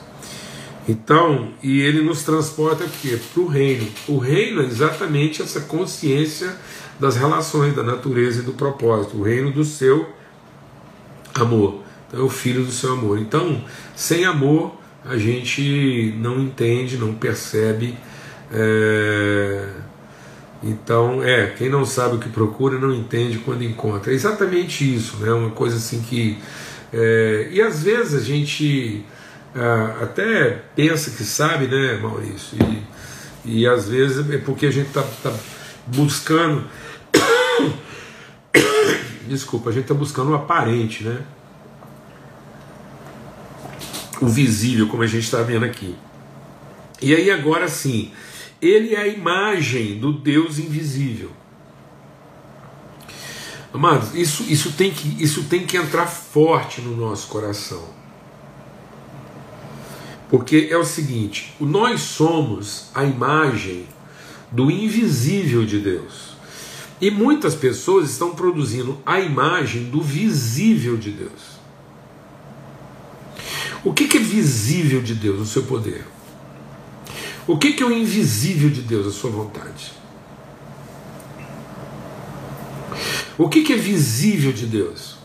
Então, 0.89 1.53
e 1.63 1.81
ele 1.81 2.03
nos 2.03 2.23
transporta 2.23 2.85
aqui 2.85 3.17
para 3.17 3.43
o 3.43 3.47
reino. 3.47 3.87
O 4.09 4.19
reino 4.19 4.63
é 4.63 4.67
exatamente 4.67 5.41
essa 5.41 5.61
consciência 5.61 6.55
das 6.99 7.17
relações, 7.17 7.75
da 7.75 7.83
natureza 7.83 8.41
e 8.41 8.43
do 8.43 8.53
propósito. 8.53 9.17
O 9.17 9.23
reino 9.23 9.53
do 9.53 9.65
seu 9.65 10.09
amor. 11.35 11.81
Então, 12.09 12.21
é 12.21 12.23
o 12.23 12.29
filho 12.29 12.65
do 12.65 12.73
seu 12.73 12.93
amor. 12.93 13.19
Então, 13.19 13.63
sem 13.95 14.25
amor, 14.25 14.80
a 15.05 15.17
gente 15.17 16.15
não 16.19 16.41
entende, 16.41 16.97
não 16.97 17.15
percebe. 17.15 17.97
É... 18.53 19.69
Então, 20.63 21.23
é, 21.23 21.55
quem 21.57 21.71
não 21.71 21.87
sabe 21.87 22.17
o 22.17 22.19
que 22.19 22.29
procura 22.29 22.79
não 22.79 22.95
entende 22.95 23.39
quando 23.39 23.65
encontra. 23.65 24.13
É 24.13 24.15
exatamente 24.15 24.95
isso, 24.95 25.17
né? 25.19 25.33
Uma 25.33 25.51
coisa 25.51 25.77
assim 25.77 26.03
que. 26.03 26.39
É... 26.93 27.49
E 27.51 27.63
às 27.63 27.83
vezes 27.83 28.23
a 28.23 28.25
gente 28.25 29.05
até 30.01 30.63
pensa 30.77 31.11
que 31.11 31.25
sabe, 31.25 31.67
né, 31.67 31.99
Maurício? 32.01 32.57
E, 33.45 33.61
e 33.61 33.67
às 33.67 33.89
vezes 33.89 34.31
é 34.31 34.39
porque 34.39 34.67
a 34.67 34.71
gente 34.71 34.89
está 34.89 35.03
tá 35.23 35.33
buscando. 35.87 36.65
Desculpa, 39.27 39.71
a 39.71 39.73
gente 39.73 39.83
está 39.83 39.95
buscando 39.95 40.31
o 40.31 40.35
aparente, 40.35 41.05
né? 41.05 41.21
O 44.21 44.27
visível, 44.27 44.87
como 44.89 45.03
a 45.03 45.07
gente 45.07 45.25
está 45.25 45.43
vendo 45.43 45.65
aqui. 45.65 45.95
E 47.01 47.15
aí, 47.15 47.31
agora 47.31 47.69
sim, 47.69 48.13
ele 48.61 48.95
é 48.95 49.01
a 49.01 49.07
imagem 49.07 49.99
do 49.99 50.13
Deus 50.13 50.59
invisível. 50.59 51.31
Amados, 53.73 54.15
isso, 54.15 54.45
isso, 54.49 54.73
tem 54.73 54.91
que, 54.91 55.23
isso 55.23 55.45
tem 55.45 55.65
que 55.65 55.77
entrar 55.77 56.07
forte 56.07 56.81
no 56.81 56.97
nosso 56.97 57.29
coração. 57.29 57.85
Porque 60.29 60.69
é 60.71 60.77
o 60.77 60.85
seguinte: 60.85 61.55
nós 61.61 62.01
somos 62.01 62.91
a 62.95 63.05
imagem 63.05 63.87
do 64.51 64.71
invisível 64.71 65.65
de 65.65 65.79
Deus. 65.79 66.31
E 67.01 67.11
muitas 67.11 67.55
pessoas 67.55 68.11
estão 68.11 68.35
produzindo 68.35 69.01
a 69.07 69.21
imagem 69.21 69.85
do 69.85 70.03
visível 70.03 70.97
de 70.97 71.11
Deus. 71.11 71.60
O 73.85 73.95
que, 73.95 74.05
é 74.17 74.21
visível 74.21 75.01
de 75.01 75.15
Deus? 75.15 75.41
O 75.41 75.47
seu 75.47 75.63
poder. 75.63 76.05
O 77.47 77.57
que, 77.57 77.83
é 77.83 77.87
o 77.87 77.91
invisível 77.91 78.69
de 78.69 78.83
Deus? 78.83 79.07
A 79.07 79.11
sua 79.11 79.31
vontade. 79.31 79.93
O 83.39 83.49
que, 83.49 83.73
é 83.73 83.77
visível 83.77 84.53
de 84.53 84.67
Deus? 84.67 85.17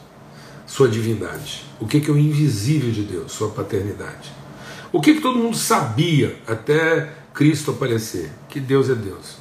Sua 0.66 0.88
divindade. 0.88 1.66
O 1.80 1.86
que, 1.86 2.00
que 2.00 2.10
é 2.10 2.14
o 2.14 2.18
invisível 2.18 2.92
de 2.92 3.04
Deus? 3.04 3.34
Sua 3.34 3.50
paternidade. 3.50 4.32
O 4.92 5.02
que, 5.02 5.16
que 5.16 5.22
todo 5.22 5.38
mundo 5.38 5.58
sabia 5.58 6.40
até 6.48 7.14
Cristo 7.34 7.72
aparecer? 7.72 8.32
Que 8.48 8.62
Deus 8.62 8.90
é 8.90 8.96
Deus. 8.96 9.36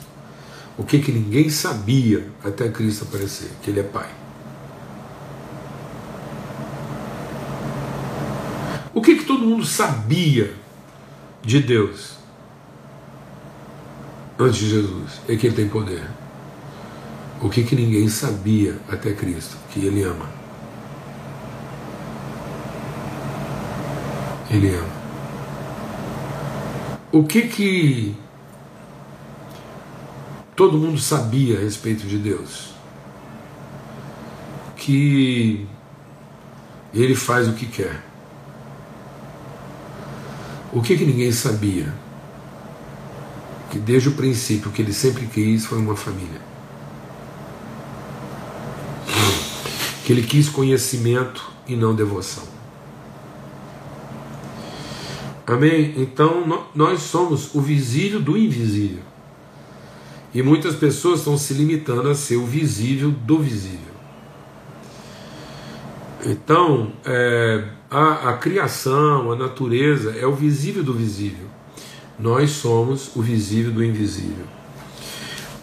O 0.76 0.82
que, 0.82 0.98
que 0.98 1.12
ninguém 1.12 1.48
sabia 1.48 2.26
até 2.42 2.68
Cristo 2.68 3.04
aparecer? 3.04 3.50
Que 3.62 3.70
Ele 3.70 3.78
é 3.78 3.84
Pai. 3.84 4.10
O 8.92 9.00
que, 9.00 9.16
que 9.16 9.24
todo 9.44 9.50
mundo 9.50 9.66
sabia 9.66 10.54
de 11.42 11.60
Deus 11.60 12.14
antes 14.38 14.56
de 14.56 14.70
Jesus? 14.70 15.20
É 15.28 15.36
que 15.36 15.46
Ele 15.46 15.54
tem 15.54 15.68
poder. 15.68 16.02
O 17.42 17.50
que, 17.50 17.62
que 17.62 17.76
ninguém 17.76 18.08
sabia 18.08 18.78
até 18.88 19.12
Cristo? 19.12 19.58
Que 19.70 19.84
Ele 19.84 20.02
ama. 20.02 20.26
Ele 24.50 24.74
ama. 24.74 25.04
O 27.12 27.24
que 27.24 27.42
que 27.42 28.16
todo 30.56 30.78
mundo 30.78 30.98
sabia 30.98 31.58
a 31.58 31.60
respeito 31.60 32.06
de 32.06 32.16
Deus? 32.16 32.72
Que 34.74 35.66
ele 36.94 37.14
faz 37.14 37.46
o 37.46 37.52
que 37.52 37.66
quer. 37.66 38.13
O 40.74 40.82
que 40.82 40.96
que 40.96 41.04
ninguém 41.04 41.30
sabia? 41.30 41.94
Que 43.70 43.78
desde 43.78 44.08
o 44.08 44.12
princípio 44.12 44.70
o 44.70 44.72
que 44.72 44.82
ele 44.82 44.92
sempre 44.92 45.26
quis 45.26 45.64
foi 45.64 45.78
uma 45.78 45.94
família. 45.94 46.40
Que 50.04 50.12
ele 50.12 50.24
quis 50.24 50.48
conhecimento 50.48 51.48
e 51.68 51.76
não 51.76 51.94
devoção. 51.94 52.42
Amém? 55.46 55.94
Então 55.96 56.66
nós 56.74 57.02
somos 57.02 57.54
o 57.54 57.60
visível 57.60 58.20
do 58.20 58.36
invisível. 58.36 59.02
E 60.34 60.42
muitas 60.42 60.74
pessoas 60.74 61.20
estão 61.20 61.38
se 61.38 61.54
limitando 61.54 62.08
a 62.10 62.16
ser 62.16 62.36
o 62.36 62.46
visível 62.46 63.12
do 63.12 63.38
visível. 63.38 63.93
Então, 66.24 66.92
é, 67.04 67.64
a, 67.90 68.30
a 68.30 68.32
criação, 68.38 69.30
a 69.30 69.36
natureza 69.36 70.16
é 70.18 70.26
o 70.26 70.34
visível 70.34 70.82
do 70.82 70.94
visível. 70.94 71.46
Nós 72.18 72.50
somos 72.50 73.14
o 73.14 73.22
visível 73.22 73.72
do 73.72 73.84
invisível. 73.84 74.46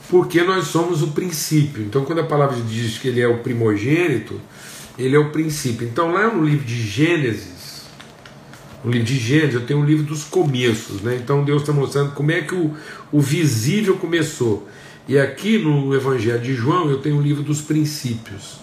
Porque 0.10 0.44
nós 0.44 0.68
somos 0.68 1.02
o 1.02 1.08
princípio. 1.12 1.84
Então, 1.84 2.04
quando 2.06 2.20
a 2.20 2.26
palavra 2.26 2.58
diz 2.62 2.98
que 2.98 3.08
ele 3.08 3.22
é 3.22 3.28
o 3.28 3.40
primogênito, 3.40 4.40
ele 4.98 5.16
é 5.16 5.20
o 5.20 5.32
princípio. 5.32 5.88
Então, 5.88 6.12
lá 6.12 6.32
no 6.32 6.44
livro 6.44 6.66
de 6.66 6.76
Gênesis, 6.76 7.62
no 8.84 8.92
livro 8.92 9.08
de 9.08 9.18
Gênesis, 9.18 9.56
eu 9.56 9.66
tenho 9.66 9.80
um 9.80 9.86
livro 9.86 10.04
dos 10.04 10.24
começos, 10.24 11.02
né? 11.02 11.16
Então 11.16 11.44
Deus 11.44 11.62
está 11.62 11.72
mostrando 11.72 12.14
como 12.14 12.32
é 12.32 12.42
que 12.42 12.56
o, 12.56 12.74
o 13.12 13.22
visível 13.22 13.96
começou. 13.98 14.68
E 15.08 15.18
aqui 15.20 15.58
no 15.60 15.94
Evangelho 15.96 16.42
de 16.42 16.54
João 16.54 16.90
eu 16.90 16.98
tenho 16.98 17.18
o 17.18 17.22
livro 17.22 17.44
dos 17.44 17.62
princípios. 17.62 18.60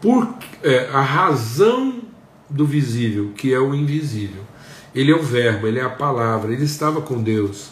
Por 0.00 0.34
é, 0.62 0.88
a 0.92 1.00
razão 1.00 2.02
do 2.48 2.66
visível, 2.66 3.32
que 3.36 3.52
é 3.52 3.58
o 3.58 3.74
invisível. 3.74 4.42
Ele 4.94 5.10
é 5.10 5.14
o 5.14 5.22
verbo, 5.22 5.66
ele 5.66 5.78
é 5.78 5.82
a 5.82 5.90
palavra, 5.90 6.52
ele 6.52 6.64
estava 6.64 7.00
com 7.02 7.22
Deus. 7.22 7.68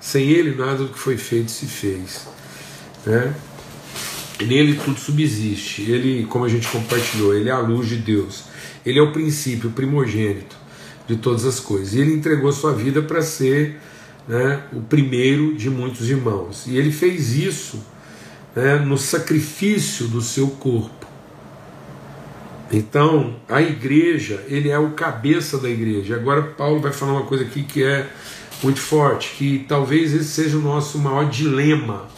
Sem 0.00 0.30
ele 0.30 0.54
nada 0.54 0.84
do 0.84 0.88
que 0.90 0.98
foi 0.98 1.16
feito 1.16 1.50
se 1.50 1.66
fez. 1.66 2.28
Né? 3.04 3.34
Nele 4.40 4.74
tudo 4.74 4.98
subsiste. 5.00 5.90
Ele, 5.90 6.24
como 6.26 6.44
a 6.44 6.48
gente 6.48 6.68
compartilhou, 6.68 7.34
ele 7.34 7.48
é 7.48 7.52
a 7.52 7.58
luz 7.58 7.88
de 7.88 7.96
Deus. 7.96 8.44
Ele 8.86 8.98
é 8.98 9.02
o 9.02 9.12
princípio, 9.12 9.70
primogênito 9.70 10.56
de 11.08 11.16
todas 11.16 11.44
as 11.44 11.58
coisas. 11.58 11.94
E 11.94 12.00
ele 12.00 12.12
entregou 12.12 12.52
sua 12.52 12.72
vida 12.72 13.02
para 13.02 13.20
ser 13.20 13.80
né, 14.28 14.62
o 14.72 14.80
primeiro 14.80 15.56
de 15.56 15.68
muitos 15.68 16.08
irmãos. 16.08 16.66
E 16.66 16.76
ele 16.76 16.92
fez 16.92 17.34
isso 17.34 17.82
né, 18.54 18.76
no 18.76 18.96
sacrifício 18.96 20.06
do 20.06 20.20
seu 20.20 20.48
corpo. 20.48 21.07
Então, 22.70 23.36
a 23.48 23.62
igreja, 23.62 24.44
ele 24.46 24.68
é 24.68 24.78
o 24.78 24.90
cabeça 24.90 25.58
da 25.58 25.70
igreja. 25.70 26.16
Agora, 26.16 26.42
Paulo 26.42 26.80
vai 26.80 26.92
falar 26.92 27.12
uma 27.12 27.26
coisa 27.26 27.44
aqui 27.44 27.62
que 27.62 27.82
é 27.82 28.06
muito 28.62 28.80
forte, 28.80 29.34
que 29.36 29.64
talvez 29.66 30.12
esse 30.12 30.28
seja 30.28 30.58
o 30.58 30.60
nosso 30.60 30.98
maior 30.98 31.28
dilema 31.30 32.08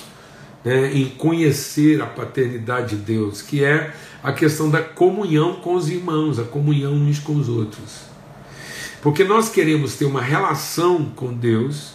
né, 0.64 0.92
em 0.92 1.08
conhecer 1.08 2.02
a 2.02 2.06
paternidade 2.06 2.96
de 2.96 3.02
Deus, 3.02 3.42
que 3.42 3.64
é 3.64 3.94
a 4.22 4.32
questão 4.32 4.68
da 4.68 4.82
comunhão 4.82 5.54
com 5.56 5.74
os 5.74 5.88
irmãos, 5.88 6.38
a 6.38 6.44
comunhão 6.44 6.94
uns 6.94 7.18
com 7.18 7.34
os 7.34 7.48
outros. 7.48 8.10
Porque 9.02 9.24
nós 9.24 9.48
queremos 9.48 9.94
ter 9.94 10.04
uma 10.04 10.20
relação 10.20 11.06
com 11.16 11.32
Deus 11.32 11.94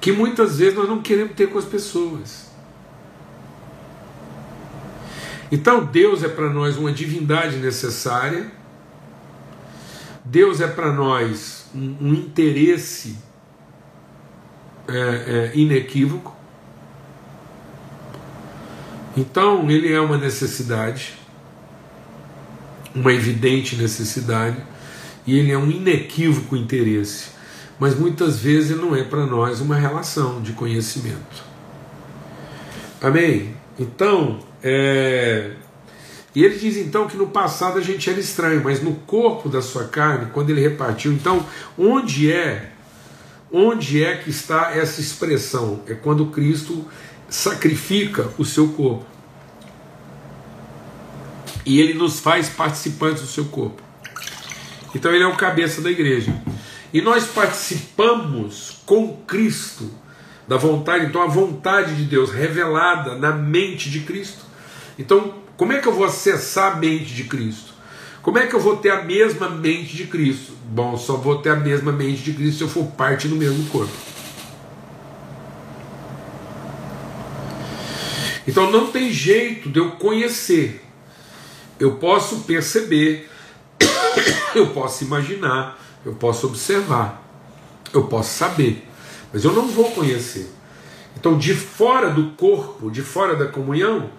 que 0.00 0.12
muitas 0.12 0.58
vezes 0.58 0.74
nós 0.74 0.88
não 0.88 1.00
queremos 1.00 1.34
ter 1.34 1.48
com 1.48 1.58
as 1.58 1.64
pessoas. 1.64 2.48
Então 5.50 5.84
Deus 5.84 6.22
é 6.22 6.28
para 6.28 6.50
nós 6.50 6.76
uma 6.76 6.92
divindade 6.92 7.56
necessária, 7.56 8.50
Deus 10.24 10.60
é 10.60 10.68
para 10.68 10.92
nós 10.92 11.66
um, 11.74 12.08
um 12.08 12.14
interesse 12.14 13.16
é, 14.86 14.92
é, 14.98 15.52
inequívoco, 15.54 16.38
então, 19.18 19.68
ele 19.68 19.92
é 19.92 20.00
uma 20.00 20.16
necessidade, 20.16 21.14
uma 22.94 23.12
evidente 23.12 23.74
necessidade, 23.74 24.56
e 25.26 25.36
ele 25.36 25.50
é 25.50 25.58
um 25.58 25.68
inequívoco 25.68 26.56
interesse. 26.56 27.36
mas 27.80 27.96
muitas 27.96 28.40
vezes 28.40 28.76
não 28.76 28.94
é 28.94 29.04
para 29.04 29.24
nós 29.24 29.60
uma 29.60 29.76
relação 29.76 30.40
de 30.42 30.52
conhecimento. 30.52 31.44
Amém? 33.00 33.54
Então, 33.78 34.40
é... 34.62 35.52
e 36.34 36.44
ele 36.44 36.58
diz 36.58 36.76
então 36.76 37.06
que 37.06 37.16
no 37.16 37.28
passado 37.28 37.78
a 37.78 37.82
gente 37.82 38.08
era 38.08 38.18
estranho, 38.18 38.62
mas 38.62 38.82
no 38.82 38.94
corpo 38.94 39.48
da 39.48 39.62
sua 39.62 39.84
carne, 39.84 40.30
quando 40.32 40.50
ele 40.50 40.60
repartiu, 40.60 41.12
então, 41.12 41.44
onde 41.76 42.32
é 42.32 42.72
Onde 43.50 44.04
é 44.04 44.16
que 44.16 44.28
está 44.28 44.72
essa 44.72 45.00
expressão? 45.00 45.82
É 45.86 45.94
quando 45.94 46.26
Cristo 46.26 46.86
sacrifica 47.28 48.28
o 48.36 48.44
seu 48.44 48.68
corpo. 48.68 49.06
E 51.64 51.80
ele 51.80 51.94
nos 51.94 52.20
faz 52.20 52.48
participantes 52.48 53.22
do 53.22 53.28
seu 53.28 53.46
corpo. 53.46 53.82
Então 54.94 55.12
ele 55.12 55.24
é 55.24 55.26
o 55.26 55.36
cabeça 55.36 55.80
da 55.80 55.90
igreja. 55.90 56.34
E 56.92 57.00
nós 57.00 57.26
participamos 57.26 58.82
com 58.84 59.16
Cristo 59.26 59.90
da 60.46 60.56
vontade, 60.56 61.06
então 61.06 61.22
a 61.22 61.26
vontade 61.26 61.94
de 61.94 62.04
Deus 62.04 62.30
revelada 62.30 63.16
na 63.16 63.32
mente 63.32 63.90
de 63.90 64.00
Cristo. 64.00 64.44
Então, 64.98 65.34
como 65.56 65.72
é 65.72 65.78
que 65.78 65.86
eu 65.86 65.92
vou 65.92 66.04
acessar 66.04 66.72
a 66.72 66.76
mente 66.76 67.14
de 67.14 67.24
Cristo? 67.24 67.72
Como 68.20 68.38
é 68.38 68.46
que 68.46 68.54
eu 68.54 68.60
vou 68.60 68.76
ter 68.76 68.90
a 68.90 69.02
mesma 69.02 69.48
mente 69.48 69.96
de 69.96 70.06
Cristo? 70.06 70.52
Bom, 70.64 70.98
só 70.98 71.16
vou 71.16 71.38
ter 71.38 71.50
a 71.50 71.56
mesma 71.56 71.92
mente 71.92 72.22
de 72.22 72.32
Cristo 72.32 72.58
se 72.58 72.64
eu 72.64 72.68
for 72.68 72.84
parte 72.92 73.28
do 73.28 73.36
mesmo 73.36 73.64
corpo. 73.70 73.92
Então 78.46 78.70
não 78.70 78.90
tem 78.90 79.12
jeito 79.12 79.68
de 79.68 79.78
eu 79.78 79.92
conhecer. 79.92 80.84
Eu 81.78 81.96
posso 81.96 82.40
perceber, 82.40 83.30
eu 84.54 84.68
posso 84.68 85.04
imaginar, 85.04 85.78
eu 86.04 86.14
posso 86.14 86.46
observar, 86.46 87.22
eu 87.92 88.04
posso 88.04 88.36
saber, 88.36 88.86
mas 89.32 89.44
eu 89.44 89.52
não 89.52 89.68
vou 89.68 89.90
conhecer. 89.92 90.50
Então, 91.16 91.36
de 91.36 91.54
fora 91.54 92.10
do 92.10 92.30
corpo, 92.30 92.90
de 92.90 93.02
fora 93.02 93.36
da 93.36 93.46
comunhão, 93.46 94.10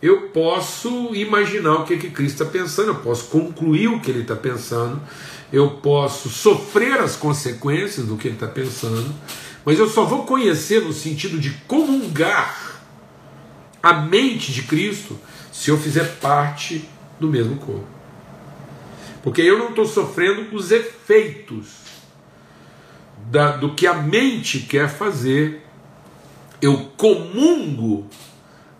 eu 0.00 0.28
posso 0.28 1.14
imaginar 1.14 1.76
o 1.76 1.84
que, 1.84 1.96
que 1.96 2.10
Cristo 2.10 2.42
está 2.42 2.44
pensando, 2.44 2.88
eu 2.88 2.96
posso 2.96 3.26
concluir 3.26 3.88
o 3.88 4.00
que 4.00 4.10
ele 4.10 4.22
está 4.22 4.36
pensando, 4.36 5.00
eu 5.52 5.70
posso 5.70 6.28
sofrer 6.28 7.00
as 7.00 7.16
consequências 7.16 8.06
do 8.06 8.16
que 8.16 8.28
ele 8.28 8.34
está 8.34 8.46
pensando, 8.46 9.14
mas 9.64 9.78
eu 9.78 9.88
só 9.88 10.04
vou 10.04 10.24
conhecer 10.24 10.82
no 10.82 10.92
sentido 10.92 11.38
de 11.38 11.50
comungar 11.66 12.82
a 13.82 13.94
mente 13.94 14.52
de 14.52 14.62
Cristo 14.62 15.18
se 15.52 15.70
eu 15.70 15.78
fizer 15.78 16.18
parte 16.20 16.88
do 17.18 17.28
mesmo 17.28 17.56
corpo. 17.56 17.86
Porque 19.22 19.42
eu 19.42 19.58
não 19.58 19.70
estou 19.70 19.86
sofrendo 19.86 20.54
os 20.54 20.70
efeitos 20.70 21.86
da, 23.30 23.56
do 23.56 23.74
que 23.74 23.86
a 23.86 23.94
mente 23.94 24.60
quer 24.60 24.88
fazer, 24.88 25.64
eu 26.60 26.90
comungo 26.96 28.08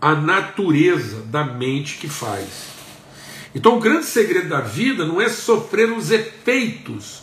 a 0.00 0.14
natureza 0.14 1.22
da 1.22 1.44
mente 1.44 1.96
que 1.98 2.08
faz. 2.08 2.76
Então, 3.54 3.76
o 3.76 3.80
grande 3.80 4.04
segredo 4.04 4.48
da 4.48 4.60
vida 4.60 5.06
não 5.06 5.20
é 5.20 5.28
sofrer 5.28 5.90
os 5.90 6.10
efeitos, 6.10 7.22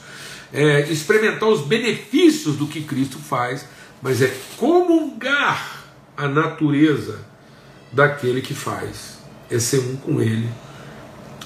é, 0.52 0.82
experimentar 0.92 1.48
os 1.48 1.62
benefícios 1.62 2.56
do 2.56 2.68
que 2.68 2.82
Cristo 2.82 3.20
faz, 3.20 3.66
mas 4.02 4.22
é 4.22 4.36
comungar 4.58 5.84
a 6.18 6.28
natureza 6.28 7.20
daquele 7.92 8.42
que 8.42 8.54
faz. 8.54 9.20
É 9.50 9.60
ser 9.60 9.80
um 9.80 9.96
com 9.96 10.20
ele, 10.20 10.50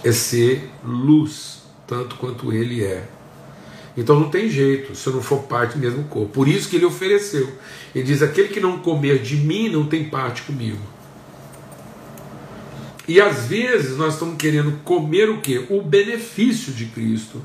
é 0.04 0.12
ser 0.12 0.70
luz, 0.84 1.64
tanto 1.86 2.16
quanto 2.16 2.54
ele 2.54 2.84
é. 2.84 3.08
Então 3.98 4.20
não 4.20 4.30
tem 4.30 4.50
jeito 4.50 4.96
se 4.96 5.08
eu 5.08 5.14
não 5.14 5.22
for 5.22 5.44
parte 5.44 5.74
do 5.74 5.80
mesmo 5.80 6.04
corpo. 6.04 6.32
Por 6.32 6.48
isso 6.48 6.70
que 6.70 6.76
ele 6.76 6.86
ofereceu. 6.86 7.52
Ele 7.94 8.04
diz: 8.04 8.22
aquele 8.22 8.50
que 8.50 8.60
não 8.60 8.78
comer 8.80 9.20
de 9.22 9.36
mim 9.38 9.70
não 9.70 9.88
tem 9.88 10.06
parte 10.06 10.44
comigo. 10.44 10.80
E 13.08 13.22
às 13.22 13.46
vezes 13.48 13.98
nós 13.98 14.14
estamos 14.14 14.36
querendo 14.38 14.80
comer 14.84 15.30
o 15.30 15.40
que? 15.40 15.66
O 15.70 15.82
benefício 15.82 16.74
de 16.74 16.88
Cristo, 16.88 17.44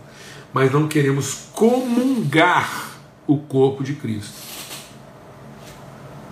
mas 0.52 0.72
não 0.72 0.88
queremos 0.88 1.48
comungar 1.52 2.98
o 3.26 3.38
corpo 3.38 3.84
de 3.84 3.94
Cristo. 3.94 4.34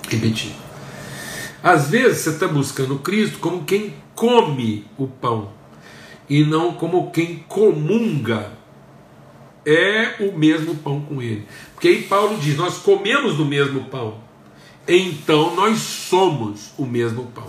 Repetir. 0.09 0.53
Às 1.63 1.91
vezes 1.91 2.19
você 2.19 2.31
está 2.31 2.49
buscando 2.49 2.99
Cristo 2.99 3.39
como 3.39 3.65
quem 3.65 3.95
come 4.15 4.87
o 4.99 5.07
pão 5.07 5.53
e 6.29 6.45
não 6.45 6.73
como 6.73 7.11
quem 7.11 7.45
comunga 7.49 8.53
é 9.65 10.17
o 10.21 10.37
mesmo 10.37 10.75
pão 10.77 11.01
com 11.01 11.23
ele. 11.23 11.47
Porque 11.75 11.89
aí 11.89 12.03
Paulo 12.03 12.39
diz: 12.39 12.57
Nós 12.57 12.79
comemos 12.79 13.37
do 13.37 13.45
mesmo 13.45 13.85
pão, 13.85 14.19
então 14.89 15.55
nós 15.55 15.79
somos 15.79 16.73
o 16.79 16.87
mesmo 16.87 17.27
pão. 17.27 17.47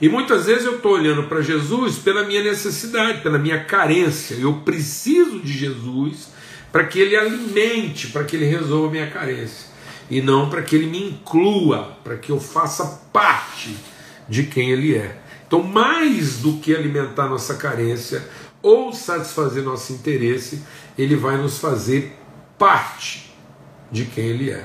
E 0.00 0.08
muitas 0.08 0.46
vezes 0.46 0.64
eu 0.64 0.76
estou 0.76 0.92
olhando 0.92 1.24
para 1.24 1.42
Jesus 1.42 1.98
pela 1.98 2.24
minha 2.24 2.42
necessidade, 2.42 3.20
pela 3.20 3.38
minha 3.38 3.62
carência. 3.64 4.34
Eu 4.34 4.54
preciso 4.64 5.40
de 5.40 5.52
Jesus 5.52 6.28
para 6.72 6.84
que 6.84 6.98
ele 6.98 7.16
alimente, 7.16 8.06
para 8.08 8.24
que 8.24 8.36
ele 8.36 8.46
resolva 8.46 8.88
a 8.88 8.90
minha 8.90 9.10
carência. 9.10 9.68
E 10.10 10.22
não 10.22 10.48
para 10.48 10.62
que 10.62 10.74
ele 10.74 10.86
me 10.86 11.10
inclua, 11.10 11.98
para 12.02 12.16
que 12.16 12.32
eu 12.32 12.40
faça 12.40 13.02
parte 13.12 13.76
de 14.28 14.44
quem 14.44 14.70
ele 14.70 14.96
é. 14.96 15.20
Então, 15.46 15.62
mais 15.62 16.38
do 16.38 16.54
que 16.54 16.74
alimentar 16.74 17.28
nossa 17.28 17.54
carência 17.54 18.26
ou 18.62 18.92
satisfazer 18.92 19.62
nosso 19.62 19.92
interesse, 19.92 20.62
ele 20.96 21.16
vai 21.16 21.36
nos 21.36 21.58
fazer 21.58 22.16
parte 22.58 23.34
de 23.90 24.04
quem 24.04 24.26
ele 24.26 24.50
é. 24.50 24.64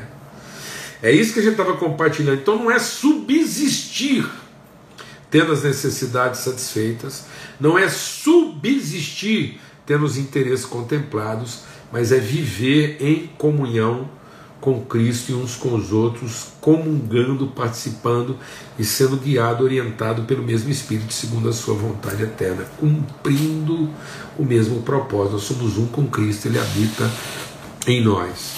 É 1.02 1.12
isso 1.12 1.34
que 1.34 1.40
a 1.40 1.44
gente 1.44 1.54
estava 1.54 1.76
compartilhando. 1.76 2.40
Então, 2.40 2.58
não 2.58 2.72
é 2.72 2.80
subsistir 2.80 4.26
tendo 5.36 5.52
as 5.52 5.64
necessidades 5.64 6.40
satisfeitas, 6.40 7.26
não 7.60 7.78
é 7.78 7.90
subsistir 7.90 9.60
tendo 9.86 10.06
os 10.06 10.18
interesses 10.18 10.64
contemplados, 10.64 11.64
mas 11.92 12.14
é 12.14 12.18
viver 12.18 12.96
em 13.02 13.28
comunhão 13.38 14.10
com 14.62 14.86
Cristo 14.86 15.34
e 15.34 15.36
uns 15.36 15.58
com 15.58 15.76
os 15.76 15.92
outros, 15.92 16.54
comungando, 16.62 17.48
participando 17.48 18.40
e 18.80 18.86
sendo 18.86 19.18
guiado, 19.18 19.66
orientado 19.66 20.24
pelo 20.24 20.42
mesmo 20.42 20.72
Espírito, 20.72 21.12
segundo 21.12 21.50
a 21.50 21.54
sua 21.54 21.76
vontade 21.76 22.24
eterna, 22.24 22.64
cumprindo 22.80 23.90
o 24.40 24.46
mesmo 24.46 24.84
propósito. 24.84 25.34
Nós 25.34 25.44
somos 25.44 25.78
um 25.78 25.88
com 25.88 26.08
Cristo, 26.08 26.48
Ele 26.48 26.60
habita 26.60 27.12
em 27.86 28.02
nós. 28.02 28.54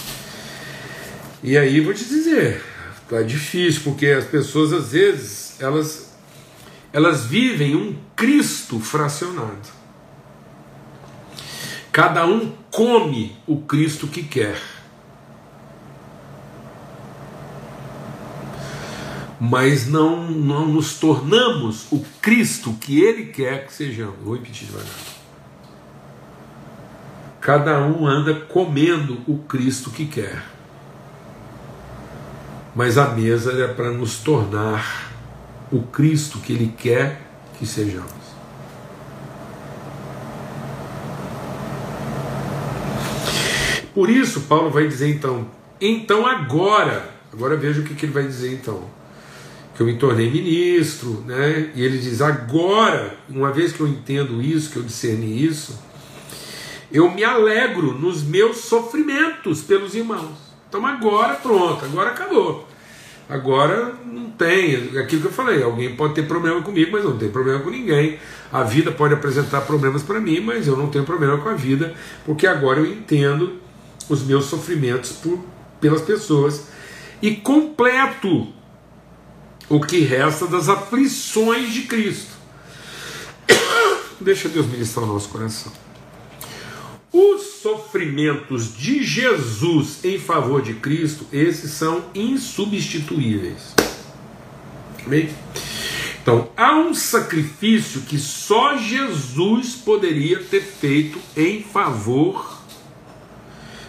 E 1.42 1.58
aí 1.58 1.82
vou 1.82 1.96
te 1.96 2.06
dizer, 2.06 2.64
tá 3.10 3.24
difícil, 3.24 3.82
porque 3.84 4.06
as 4.06 4.26
pessoas 4.26 4.72
às 4.72 4.92
vezes 4.92 5.60
elas 5.60 6.07
elas 6.92 7.26
vivem 7.26 7.76
um 7.76 7.96
Cristo 8.16 8.80
fracionado. 8.80 9.78
Cada 11.92 12.26
um 12.26 12.54
come 12.72 13.36
o 13.48 13.62
Cristo 13.62 14.08
que 14.08 14.24
quer. 14.24 14.62
Mas 19.40 19.88
não, 19.88 20.30
não 20.30 20.68
nos 20.68 20.96
tornamos 21.00 21.92
o 21.92 22.04
Cristo 22.22 22.74
que 22.74 23.00
Ele 23.02 23.26
quer 23.26 23.68
que 23.68 23.74
sejamos. 23.74 24.16
Vou 24.24 24.36
repetir 24.36 24.68
devagar. 24.68 25.18
Cada 27.40 27.80
um 27.80 28.06
anda 28.06 28.34
comendo 28.34 29.22
o 29.28 29.38
Cristo 29.40 29.92
que 29.92 30.06
quer. 30.06 30.44
Mas 32.76 32.98
a 32.98 33.10
mesa 33.10 33.54
é 33.54 33.68
para 33.68 33.92
nos 33.92 34.20
tornar 34.20 35.17
o 35.72 35.82
Cristo 35.82 36.40
que 36.40 36.54
Ele 36.54 36.74
quer 36.78 37.22
que 37.58 37.66
sejamos. 37.66 38.28
Por 43.98 44.12
isso, 44.12 44.42
Paulo 44.42 44.70
vai 44.70 44.88
dizer 44.88 45.10
então: 45.10 45.50
então 45.82 46.24
agora, 46.28 47.10
agora 47.34 47.58
veja 47.58 47.82
o 47.82 47.84
que, 47.84 47.96
que 47.96 48.06
ele 48.06 48.14
vai 48.14 48.28
dizer 48.28 48.54
então. 48.54 48.84
Que 49.76 49.82
eu 49.82 49.88
me 49.88 49.98
tornei 49.98 50.30
ministro, 50.30 51.24
né? 51.26 51.72
E 51.74 51.84
ele 51.84 51.98
diz: 51.98 52.22
agora, 52.22 53.18
uma 53.28 53.52
vez 53.52 53.72
que 53.72 53.80
eu 53.80 53.88
entendo 53.88 54.40
isso, 54.40 54.70
que 54.70 54.78
eu 54.78 54.84
discerni 54.84 55.44
isso, 55.44 55.82
eu 56.92 57.10
me 57.10 57.24
alegro 57.24 57.92
nos 57.98 58.22
meus 58.22 58.58
sofrimentos 58.58 59.64
pelos 59.64 59.96
irmãos. 59.96 60.38
Então 60.70 60.86
agora 60.86 61.34
pronto, 61.34 61.84
agora 61.84 62.12
acabou. 62.12 62.67
Agora 63.30 63.94
não 64.06 64.30
tem, 64.32 64.98
aquilo 64.98 65.22
que 65.22 65.28
eu 65.28 65.32
falei, 65.32 65.62
alguém 65.62 65.96
pode 65.96 66.14
ter 66.14 66.24
problema 66.24 66.62
comigo, 66.62 66.92
mas 66.94 67.04
não 67.04 67.18
tem 67.18 67.30
problema 67.30 67.60
com 67.60 67.70
ninguém. 67.70 68.18
A 68.52 68.64
vida 68.64 68.92
pode 68.92 69.14
apresentar 69.14 69.62
problemas 69.62 70.02
para 70.02 70.20
mim, 70.20 70.40
mas 70.40 70.66
eu 70.66 70.78
não 70.78 70.88
tenho 70.88 71.04
problema 71.04 71.38
com 71.38 71.50
a 71.50 71.54
vida, 71.54 71.94
porque 72.26 72.48
agora 72.48 72.80
eu 72.80 72.86
entendo 72.86 73.60
os 74.08 74.24
meus 74.24 74.46
sofrimentos 74.46 75.12
por, 75.12 75.44
pelas 75.82 76.02
pessoas 76.02 76.68
e 77.22 77.36
completo 77.36 78.48
o 79.70 79.82
que 79.82 80.00
resta 80.00 80.48
das 80.48 80.70
aflições 80.70 81.74
de 81.74 81.82
Cristo. 81.82 82.32
Deixa 84.22 84.48
Deus 84.48 84.66
ministrar 84.68 85.06
o 85.06 85.14
nosso 85.14 85.28
coração. 85.28 85.72
Os 87.12 87.47
sofrimentos 87.62 88.76
de 88.76 89.04
Jesus 89.04 90.04
em 90.04 90.18
favor 90.20 90.62
de 90.62 90.74
Cristo, 90.76 91.26
esses 91.32 91.72
são 91.72 92.06
insubstituíveis. 92.14 93.74
Amém? 95.06 95.30
Então, 96.22 96.50
há 96.58 96.76
um 96.76 96.94
sacrifício 96.94 98.02
que 98.02 98.20
só 98.20 98.78
Jesus 98.78 99.76
poderia 99.76 100.44
ter 100.44 100.62
feito 100.62 101.18
em 101.36 101.64
favor 101.64 102.62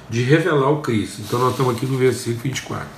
de 0.08 0.22
revelar 0.22 0.70
o 0.70 0.80
Cristo. 0.80 1.20
Então, 1.20 1.40
nós 1.40 1.50
estamos 1.50 1.76
aqui 1.76 1.84
no 1.84 1.98
versículo 1.98 2.42
24. 2.44 2.97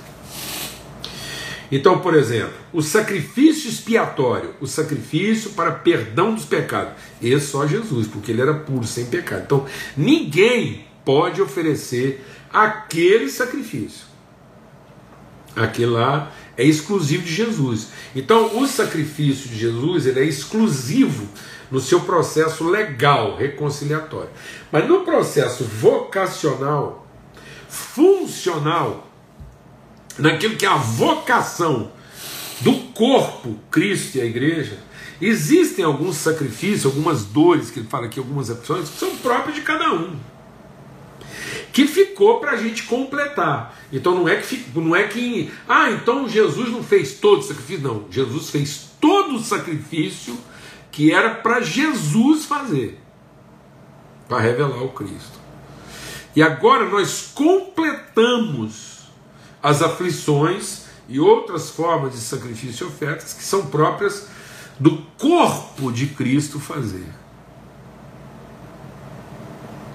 Então, 1.71 1.99
por 1.99 2.13
exemplo, 2.13 2.53
o 2.73 2.81
sacrifício 2.81 3.69
expiatório, 3.69 4.53
o 4.59 4.67
sacrifício 4.67 5.51
para 5.51 5.71
perdão 5.71 6.35
dos 6.35 6.43
pecados, 6.43 6.93
esse 7.21 7.47
só 7.47 7.65
Jesus, 7.65 8.07
porque 8.07 8.31
ele 8.31 8.41
era 8.41 8.53
puro, 8.53 8.85
sem 8.85 9.05
pecado. 9.05 9.43
Então, 9.45 9.65
ninguém 9.95 10.85
pode 11.05 11.41
oferecer 11.41 12.25
aquele 12.51 13.29
sacrifício. 13.29 14.11
Aquele 15.55 15.91
lá 15.91 16.31
é 16.57 16.65
exclusivo 16.65 17.23
de 17.23 17.33
Jesus. 17.33 17.87
Então, 18.15 18.59
o 18.59 18.67
sacrifício 18.67 19.49
de 19.49 19.57
Jesus 19.57 20.05
ele 20.05 20.19
é 20.19 20.25
exclusivo 20.25 21.27
no 21.69 21.79
seu 21.79 22.01
processo 22.01 22.69
legal, 22.69 23.37
reconciliatório. 23.37 24.29
Mas 24.71 24.87
no 24.87 25.01
processo 25.05 25.63
vocacional, 25.63 27.07
funcional, 27.69 29.10
naquilo 30.19 30.55
que 30.55 30.65
é 30.65 30.69
a 30.69 30.75
vocação 30.75 31.91
do 32.61 32.73
corpo, 32.93 33.57
Cristo 33.69 34.17
e 34.17 34.21
a 34.21 34.25
igreja, 34.25 34.77
existem 35.19 35.83
alguns 35.83 36.17
sacrifícios, 36.17 36.85
algumas 36.85 37.25
dores, 37.25 37.69
que 37.69 37.79
ele 37.79 37.87
fala 37.87 38.05
aqui, 38.05 38.19
algumas 38.19 38.49
opções, 38.49 38.89
que 38.89 38.97
são 38.97 39.15
próprias 39.17 39.55
de 39.55 39.61
cada 39.61 39.93
um. 39.93 40.15
Que 41.73 41.87
ficou 41.87 42.39
para 42.39 42.51
a 42.51 42.57
gente 42.57 42.83
completar. 42.83 43.79
Então 43.91 44.13
não 44.15 44.27
é 44.27 44.35
que 44.35 44.65
não 44.75 44.95
é 44.95 45.07
que. 45.07 45.51
Ah, 45.67 45.89
então 45.89 46.27
Jesus 46.27 46.69
não 46.69 46.83
fez 46.83 47.13
todo 47.13 47.39
o 47.39 47.43
sacrifício. 47.43 47.81
Não, 47.81 48.05
Jesus 48.11 48.49
fez 48.49 48.89
todo 48.99 49.35
o 49.35 49.39
sacrifício 49.39 50.37
que 50.91 51.13
era 51.13 51.29
para 51.29 51.61
Jesus 51.61 52.45
fazer 52.45 52.99
para 54.27 54.39
revelar 54.39 54.81
o 54.81 54.89
Cristo. 54.89 55.39
E 56.33 56.41
agora 56.41 56.85
nós 56.85 57.31
completamos 57.35 58.90
as 59.61 59.81
aflições 59.81 60.83
e 61.07 61.19
outras 61.19 61.69
formas 61.69 62.13
de 62.13 62.19
sacrifício 62.19 62.85
e 62.85 62.87
ofertas 62.87 63.33
que 63.33 63.43
são 63.43 63.67
próprias 63.67 64.27
do 64.79 64.97
corpo 65.17 65.91
de 65.91 66.07
Cristo 66.07 66.59
fazer. 66.59 67.05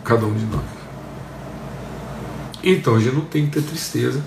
Cada 0.05 0.25
um 0.27 0.35
de 0.35 0.45
nós. 0.45 0.65
Então 2.63 2.97
a 2.97 3.01
gente 3.01 3.15
não 3.15 3.25
tem 3.25 3.47
que 3.47 3.53
ter 3.53 3.63
tristeza, 3.63 4.23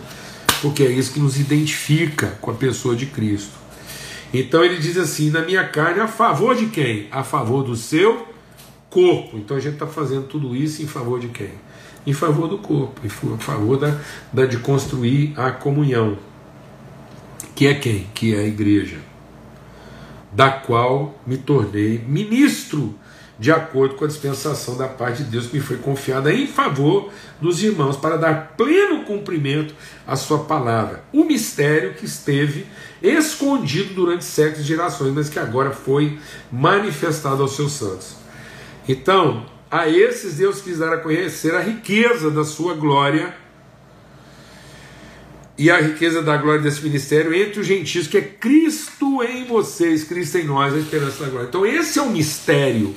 porque 0.61 0.83
é 0.83 0.91
isso 0.91 1.13
que 1.13 1.19
nos 1.19 1.39
identifica 1.39 2.27
com 2.41 2.51
a 2.51 2.53
pessoa 2.53 2.95
de 2.95 3.05
Cristo. 3.05 3.51
Então 4.33 4.63
ele 4.63 4.77
diz 4.77 4.97
assim: 4.97 5.29
na 5.29 5.41
minha 5.41 5.67
carne, 5.67 5.99
a 5.99 6.07
favor 6.07 6.55
de 6.55 6.67
quem? 6.67 7.07
A 7.11 7.23
favor 7.23 7.63
do 7.63 7.75
seu 7.75 8.27
corpo. 8.89 9.37
Então 9.37 9.57
a 9.57 9.59
gente 9.59 9.73
está 9.73 9.87
fazendo 9.87 10.27
tudo 10.27 10.55
isso 10.55 10.81
em 10.81 10.87
favor 10.87 11.19
de 11.19 11.27
quem? 11.29 11.51
Em 12.05 12.13
favor 12.13 12.47
do 12.47 12.57
corpo, 12.57 13.01
em 13.03 13.09
favor 13.09 13.77
da, 13.77 13.97
da, 14.31 14.45
de 14.45 14.57
construir 14.57 15.33
a 15.37 15.51
comunhão. 15.51 16.17
Que 17.55 17.67
é 17.67 17.73
quem? 17.73 18.07
Que 18.13 18.33
é 18.33 18.39
a 18.39 18.47
igreja, 18.47 18.97
da 20.31 20.49
qual 20.49 21.19
me 21.27 21.37
tornei 21.37 22.03
ministro, 22.07 22.95
de 23.37 23.51
acordo 23.51 23.95
com 23.95 24.03
a 24.03 24.07
dispensação 24.07 24.77
da 24.77 24.87
parte 24.87 25.23
de 25.23 25.29
Deus 25.29 25.47
que 25.47 25.55
me 25.55 25.61
foi 25.61 25.77
confiada 25.77 26.33
em 26.33 26.45
favor 26.45 27.09
dos 27.41 27.63
irmãos, 27.63 27.95
para 27.95 28.17
dar 28.17 28.53
pleno 28.57 29.03
cumprimento 29.03 29.73
à 30.05 30.15
sua 30.15 30.39
palavra. 30.39 31.03
O 31.13 31.23
mistério 31.23 31.93
que 31.93 32.05
esteve 32.05 32.65
escondido 33.01 33.93
durante 33.93 34.25
séculos 34.25 34.59
e 34.59 34.67
gerações, 34.67 35.13
mas 35.13 35.29
que 35.29 35.39
agora 35.39 35.71
foi 35.71 36.19
manifestado 36.51 37.41
aos 37.41 37.55
seus 37.55 37.71
santos. 37.71 38.15
Então, 38.87 39.45
a 39.71 39.87
esses 39.87 40.35
Deus 40.35 40.61
quis 40.61 40.79
dar 40.79 40.93
a 40.93 40.97
conhecer 40.97 41.53
a 41.53 41.61
riqueza 41.61 42.31
da 42.31 42.43
sua 42.43 42.73
glória 42.73 43.35
e 45.57 45.69
a 45.69 45.79
riqueza 45.79 46.21
da 46.21 46.37
glória 46.37 46.61
desse 46.61 46.81
ministério 46.81 47.33
entre 47.33 47.59
os 47.59 47.67
gentios, 47.67 48.07
que 48.07 48.17
é 48.17 48.21
Cristo 48.21 49.21
em 49.21 49.45
vocês, 49.45 50.05
Cristo 50.05 50.37
em 50.37 50.45
nós, 50.45 50.73
a 50.73 50.77
esperança 50.77 51.25
da 51.25 51.29
glória. 51.29 51.47
Então, 51.47 51.65
esse 51.65 51.99
é 51.99 52.01
o 52.01 52.09
mistério. 52.09 52.95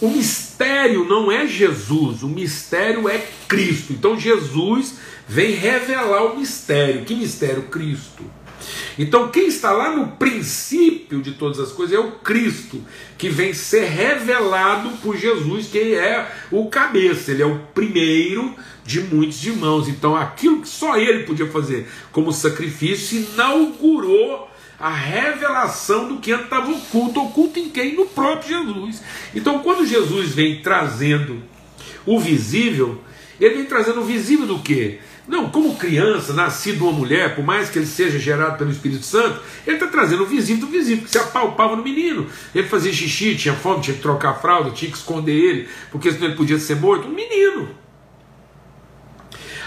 O 0.00 0.08
mistério 0.08 1.04
não 1.04 1.32
é 1.32 1.46
Jesus, 1.48 2.22
o 2.22 2.28
mistério 2.28 3.08
é 3.08 3.26
Cristo. 3.48 3.92
Então, 3.92 4.18
Jesus 4.18 4.94
vem 5.26 5.50
revelar 5.50 6.26
o 6.26 6.38
mistério. 6.38 7.04
Que 7.04 7.16
mistério? 7.16 7.64
Cristo. 7.64 8.22
Então, 8.98 9.28
quem 9.28 9.46
está 9.46 9.70
lá 9.70 9.94
no 9.94 10.08
princípio 10.08 11.22
de 11.22 11.32
todas 11.32 11.60
as 11.60 11.70
coisas 11.70 11.96
é 11.96 12.00
o 12.00 12.12
Cristo, 12.12 12.82
que 13.16 13.28
vem 13.28 13.54
ser 13.54 13.84
revelado 13.84 14.90
por 14.98 15.16
Jesus, 15.16 15.68
que 15.68 15.94
é 15.94 16.30
o 16.50 16.66
cabeça, 16.66 17.30
ele 17.30 17.42
é 17.42 17.46
o 17.46 17.60
primeiro 17.72 18.54
de 18.84 19.00
muitos 19.00 19.44
irmãos. 19.46 19.88
Então, 19.88 20.16
aquilo 20.16 20.62
que 20.62 20.68
só 20.68 20.96
ele 20.96 21.22
podia 21.24 21.46
fazer 21.46 21.88
como 22.10 22.32
sacrifício 22.32 23.20
inaugurou 23.34 24.48
a 24.80 24.90
revelação 24.90 26.08
do 26.08 26.18
que 26.18 26.30
estava 26.30 26.70
oculto. 26.70 27.20
Oculto 27.20 27.58
em 27.58 27.68
quem? 27.68 27.94
No 27.94 28.06
próprio 28.06 28.48
Jesus. 28.48 29.02
Então, 29.34 29.60
quando 29.60 29.86
Jesus 29.86 30.34
vem 30.34 30.60
trazendo 30.60 31.42
o 32.06 32.18
visível, 32.18 33.00
ele 33.40 33.56
vem 33.56 33.64
trazendo 33.64 34.00
o 34.00 34.04
visível 34.04 34.46
do 34.46 34.58
que? 34.58 34.98
Não, 35.28 35.50
como 35.50 35.76
criança, 35.76 36.32
nascido 36.32 36.84
uma 36.84 36.92
mulher, 36.92 37.34
por 37.34 37.44
mais 37.44 37.68
que 37.68 37.78
ele 37.78 37.86
seja 37.86 38.18
gerado 38.18 38.56
pelo 38.56 38.70
Espírito 38.70 39.04
Santo, 39.04 39.40
ele 39.66 39.76
está 39.76 39.86
trazendo 39.86 40.22
o 40.22 40.26
visível 40.26 40.66
do 40.66 40.72
visível, 40.72 41.04
que 41.04 41.10
se 41.10 41.18
apalpava 41.18 41.76
no 41.76 41.84
menino. 41.84 42.26
Ele 42.54 42.66
fazia 42.66 42.92
xixi, 42.92 43.36
tinha 43.36 43.54
fome, 43.54 43.82
tinha 43.82 43.94
que 43.94 44.02
trocar 44.02 44.30
a 44.30 44.34
fralda, 44.34 44.70
tinha 44.70 44.90
que 44.90 44.96
esconder 44.96 45.34
ele, 45.34 45.68
porque 45.90 46.10
senão 46.10 46.28
ele 46.28 46.36
podia 46.36 46.58
ser 46.58 46.76
morto. 46.76 47.08
Um 47.08 47.12
menino. 47.12 47.68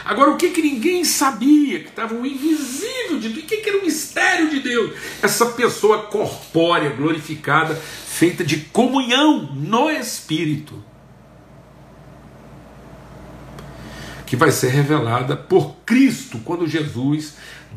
Agora, 0.03 0.31
o 0.31 0.35
que, 0.35 0.49
que 0.49 0.63
ninguém 0.63 1.05
sabia, 1.05 1.79
que 1.79 1.89
estava 1.89 2.15
o 2.15 2.25
invisível 2.25 3.19
de 3.19 3.29
Deus, 3.29 3.43
o 3.43 3.47
que, 3.47 3.57
que 3.57 3.69
era 3.69 3.77
o 3.77 3.85
mistério 3.85 4.49
de 4.49 4.59
Deus? 4.61 4.93
Essa 5.21 5.45
pessoa 5.45 6.03
corpórea, 6.03 6.89
glorificada, 6.89 7.75
feita 7.75 8.43
de 8.43 8.57
comunhão 8.57 9.53
no 9.53 9.91
Espírito. 9.91 10.90
Que 14.31 14.37
vai 14.37 14.49
ser 14.49 14.69
revelada 14.69 15.35
por 15.35 15.75
Cristo 15.85 16.39
quando 16.45 16.65
Jesus 16.65 17.33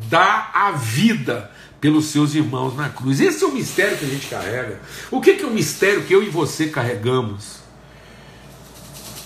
dá 0.09 0.51
a 0.53 0.71
vida 0.71 1.51
pelos 1.81 2.05
seus 2.05 2.33
irmãos 2.33 2.77
na 2.77 2.87
cruz. 2.87 3.19
Esse 3.19 3.43
é 3.43 3.47
o 3.47 3.51
mistério 3.51 3.97
que 3.97 4.05
a 4.05 4.07
gente 4.07 4.27
carrega. 4.27 4.79
O 5.11 5.19
que 5.19 5.31
é 5.31 5.45
o 5.45 5.51
mistério 5.51 6.03
que 6.03 6.15
eu 6.15 6.23
e 6.23 6.29
você 6.29 6.67
carregamos? 6.67 7.57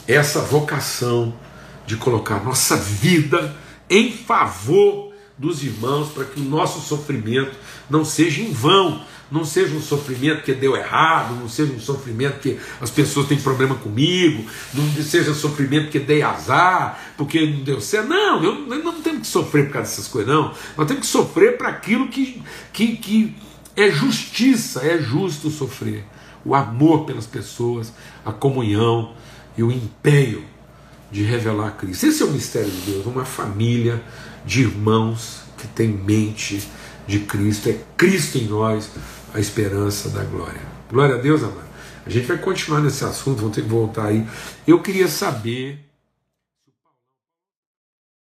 Essa 0.07 0.41
vocação 0.41 1.35
de 1.85 1.97
colocar 1.97 2.43
nossa 2.43 2.75
vida 2.75 3.55
em 3.87 4.11
favor 4.11 5.08
dos 5.39 5.63
irmãos 5.63 6.09
para 6.09 6.25
que 6.25 6.39
o 6.39 6.43
nosso 6.43 6.81
sofrimento 6.81 7.55
não 7.89 8.03
seja 8.03 8.41
em 8.41 8.51
vão, 8.51 9.01
não 9.31 9.45
seja 9.45 9.73
um 9.73 9.81
sofrimento 9.81 10.43
que 10.43 10.53
deu 10.53 10.75
errado, 10.75 11.35
não 11.35 11.47
seja 11.47 11.71
um 11.71 11.79
sofrimento 11.79 12.39
que 12.39 12.59
as 12.81 12.89
pessoas 12.89 13.27
têm 13.27 13.39
problema 13.39 13.75
comigo, 13.75 14.43
não 14.73 14.85
seja 15.03 15.31
um 15.31 15.35
sofrimento 15.35 15.89
que 15.89 15.99
dei 15.99 16.21
azar, 16.21 16.99
porque 17.15 17.45
não 17.45 17.63
deu 17.63 17.79
certo. 17.79 18.09
Não, 18.09 18.43
eu, 18.43 18.67
eu 18.67 18.83
não 18.83 19.01
temos 19.01 19.21
que 19.21 19.27
sofrer 19.27 19.67
por 19.67 19.73
causa 19.73 19.89
dessas 19.89 20.07
coisas, 20.07 20.33
não. 20.33 20.53
Nós 20.75 20.87
temos 20.87 21.01
que 21.01 21.07
sofrer 21.07 21.57
para 21.57 21.69
aquilo 21.69 22.09
que, 22.09 22.41
que, 22.73 22.97
que 22.97 23.35
é 23.77 23.89
justiça, 23.89 24.81
é 24.85 24.97
justo 24.97 25.49
sofrer. 25.49 26.03
O 26.43 26.53
amor 26.55 27.05
pelas 27.05 27.25
pessoas, 27.25 27.93
a 28.25 28.31
comunhão 28.31 29.13
e 29.57 29.63
o 29.63 29.71
empenho 29.71 30.43
de 31.11 31.23
revelar 31.23 31.75
Cristo. 31.77 32.05
Esse 32.05 32.23
é 32.23 32.25
o 32.25 32.31
mistério 32.31 32.69
de 32.69 32.91
Deus, 32.91 33.05
uma 33.05 33.25
família 33.25 34.01
de 34.45 34.61
irmãos 34.61 35.41
que 35.57 35.67
tem 35.67 35.87
mente 35.87 36.67
de 37.07 37.19
Cristo, 37.19 37.69
é 37.69 37.77
Cristo 37.97 38.37
em 38.37 38.45
nós, 38.45 38.89
a 39.33 39.39
esperança 39.39 40.09
da 40.09 40.23
glória. 40.23 40.61
Glória 40.89 41.15
a 41.15 41.17
Deus, 41.17 41.43
amado. 41.43 41.69
A 42.05 42.09
gente 42.09 42.25
vai 42.25 42.37
continuar 42.37 42.81
nesse 42.81 43.03
assunto, 43.03 43.39
vamos 43.39 43.55
ter 43.55 43.63
que 43.63 43.69
voltar 43.69 44.07
aí. 44.07 44.25
Eu 44.65 44.81
queria 44.81 45.07
saber 45.07 45.88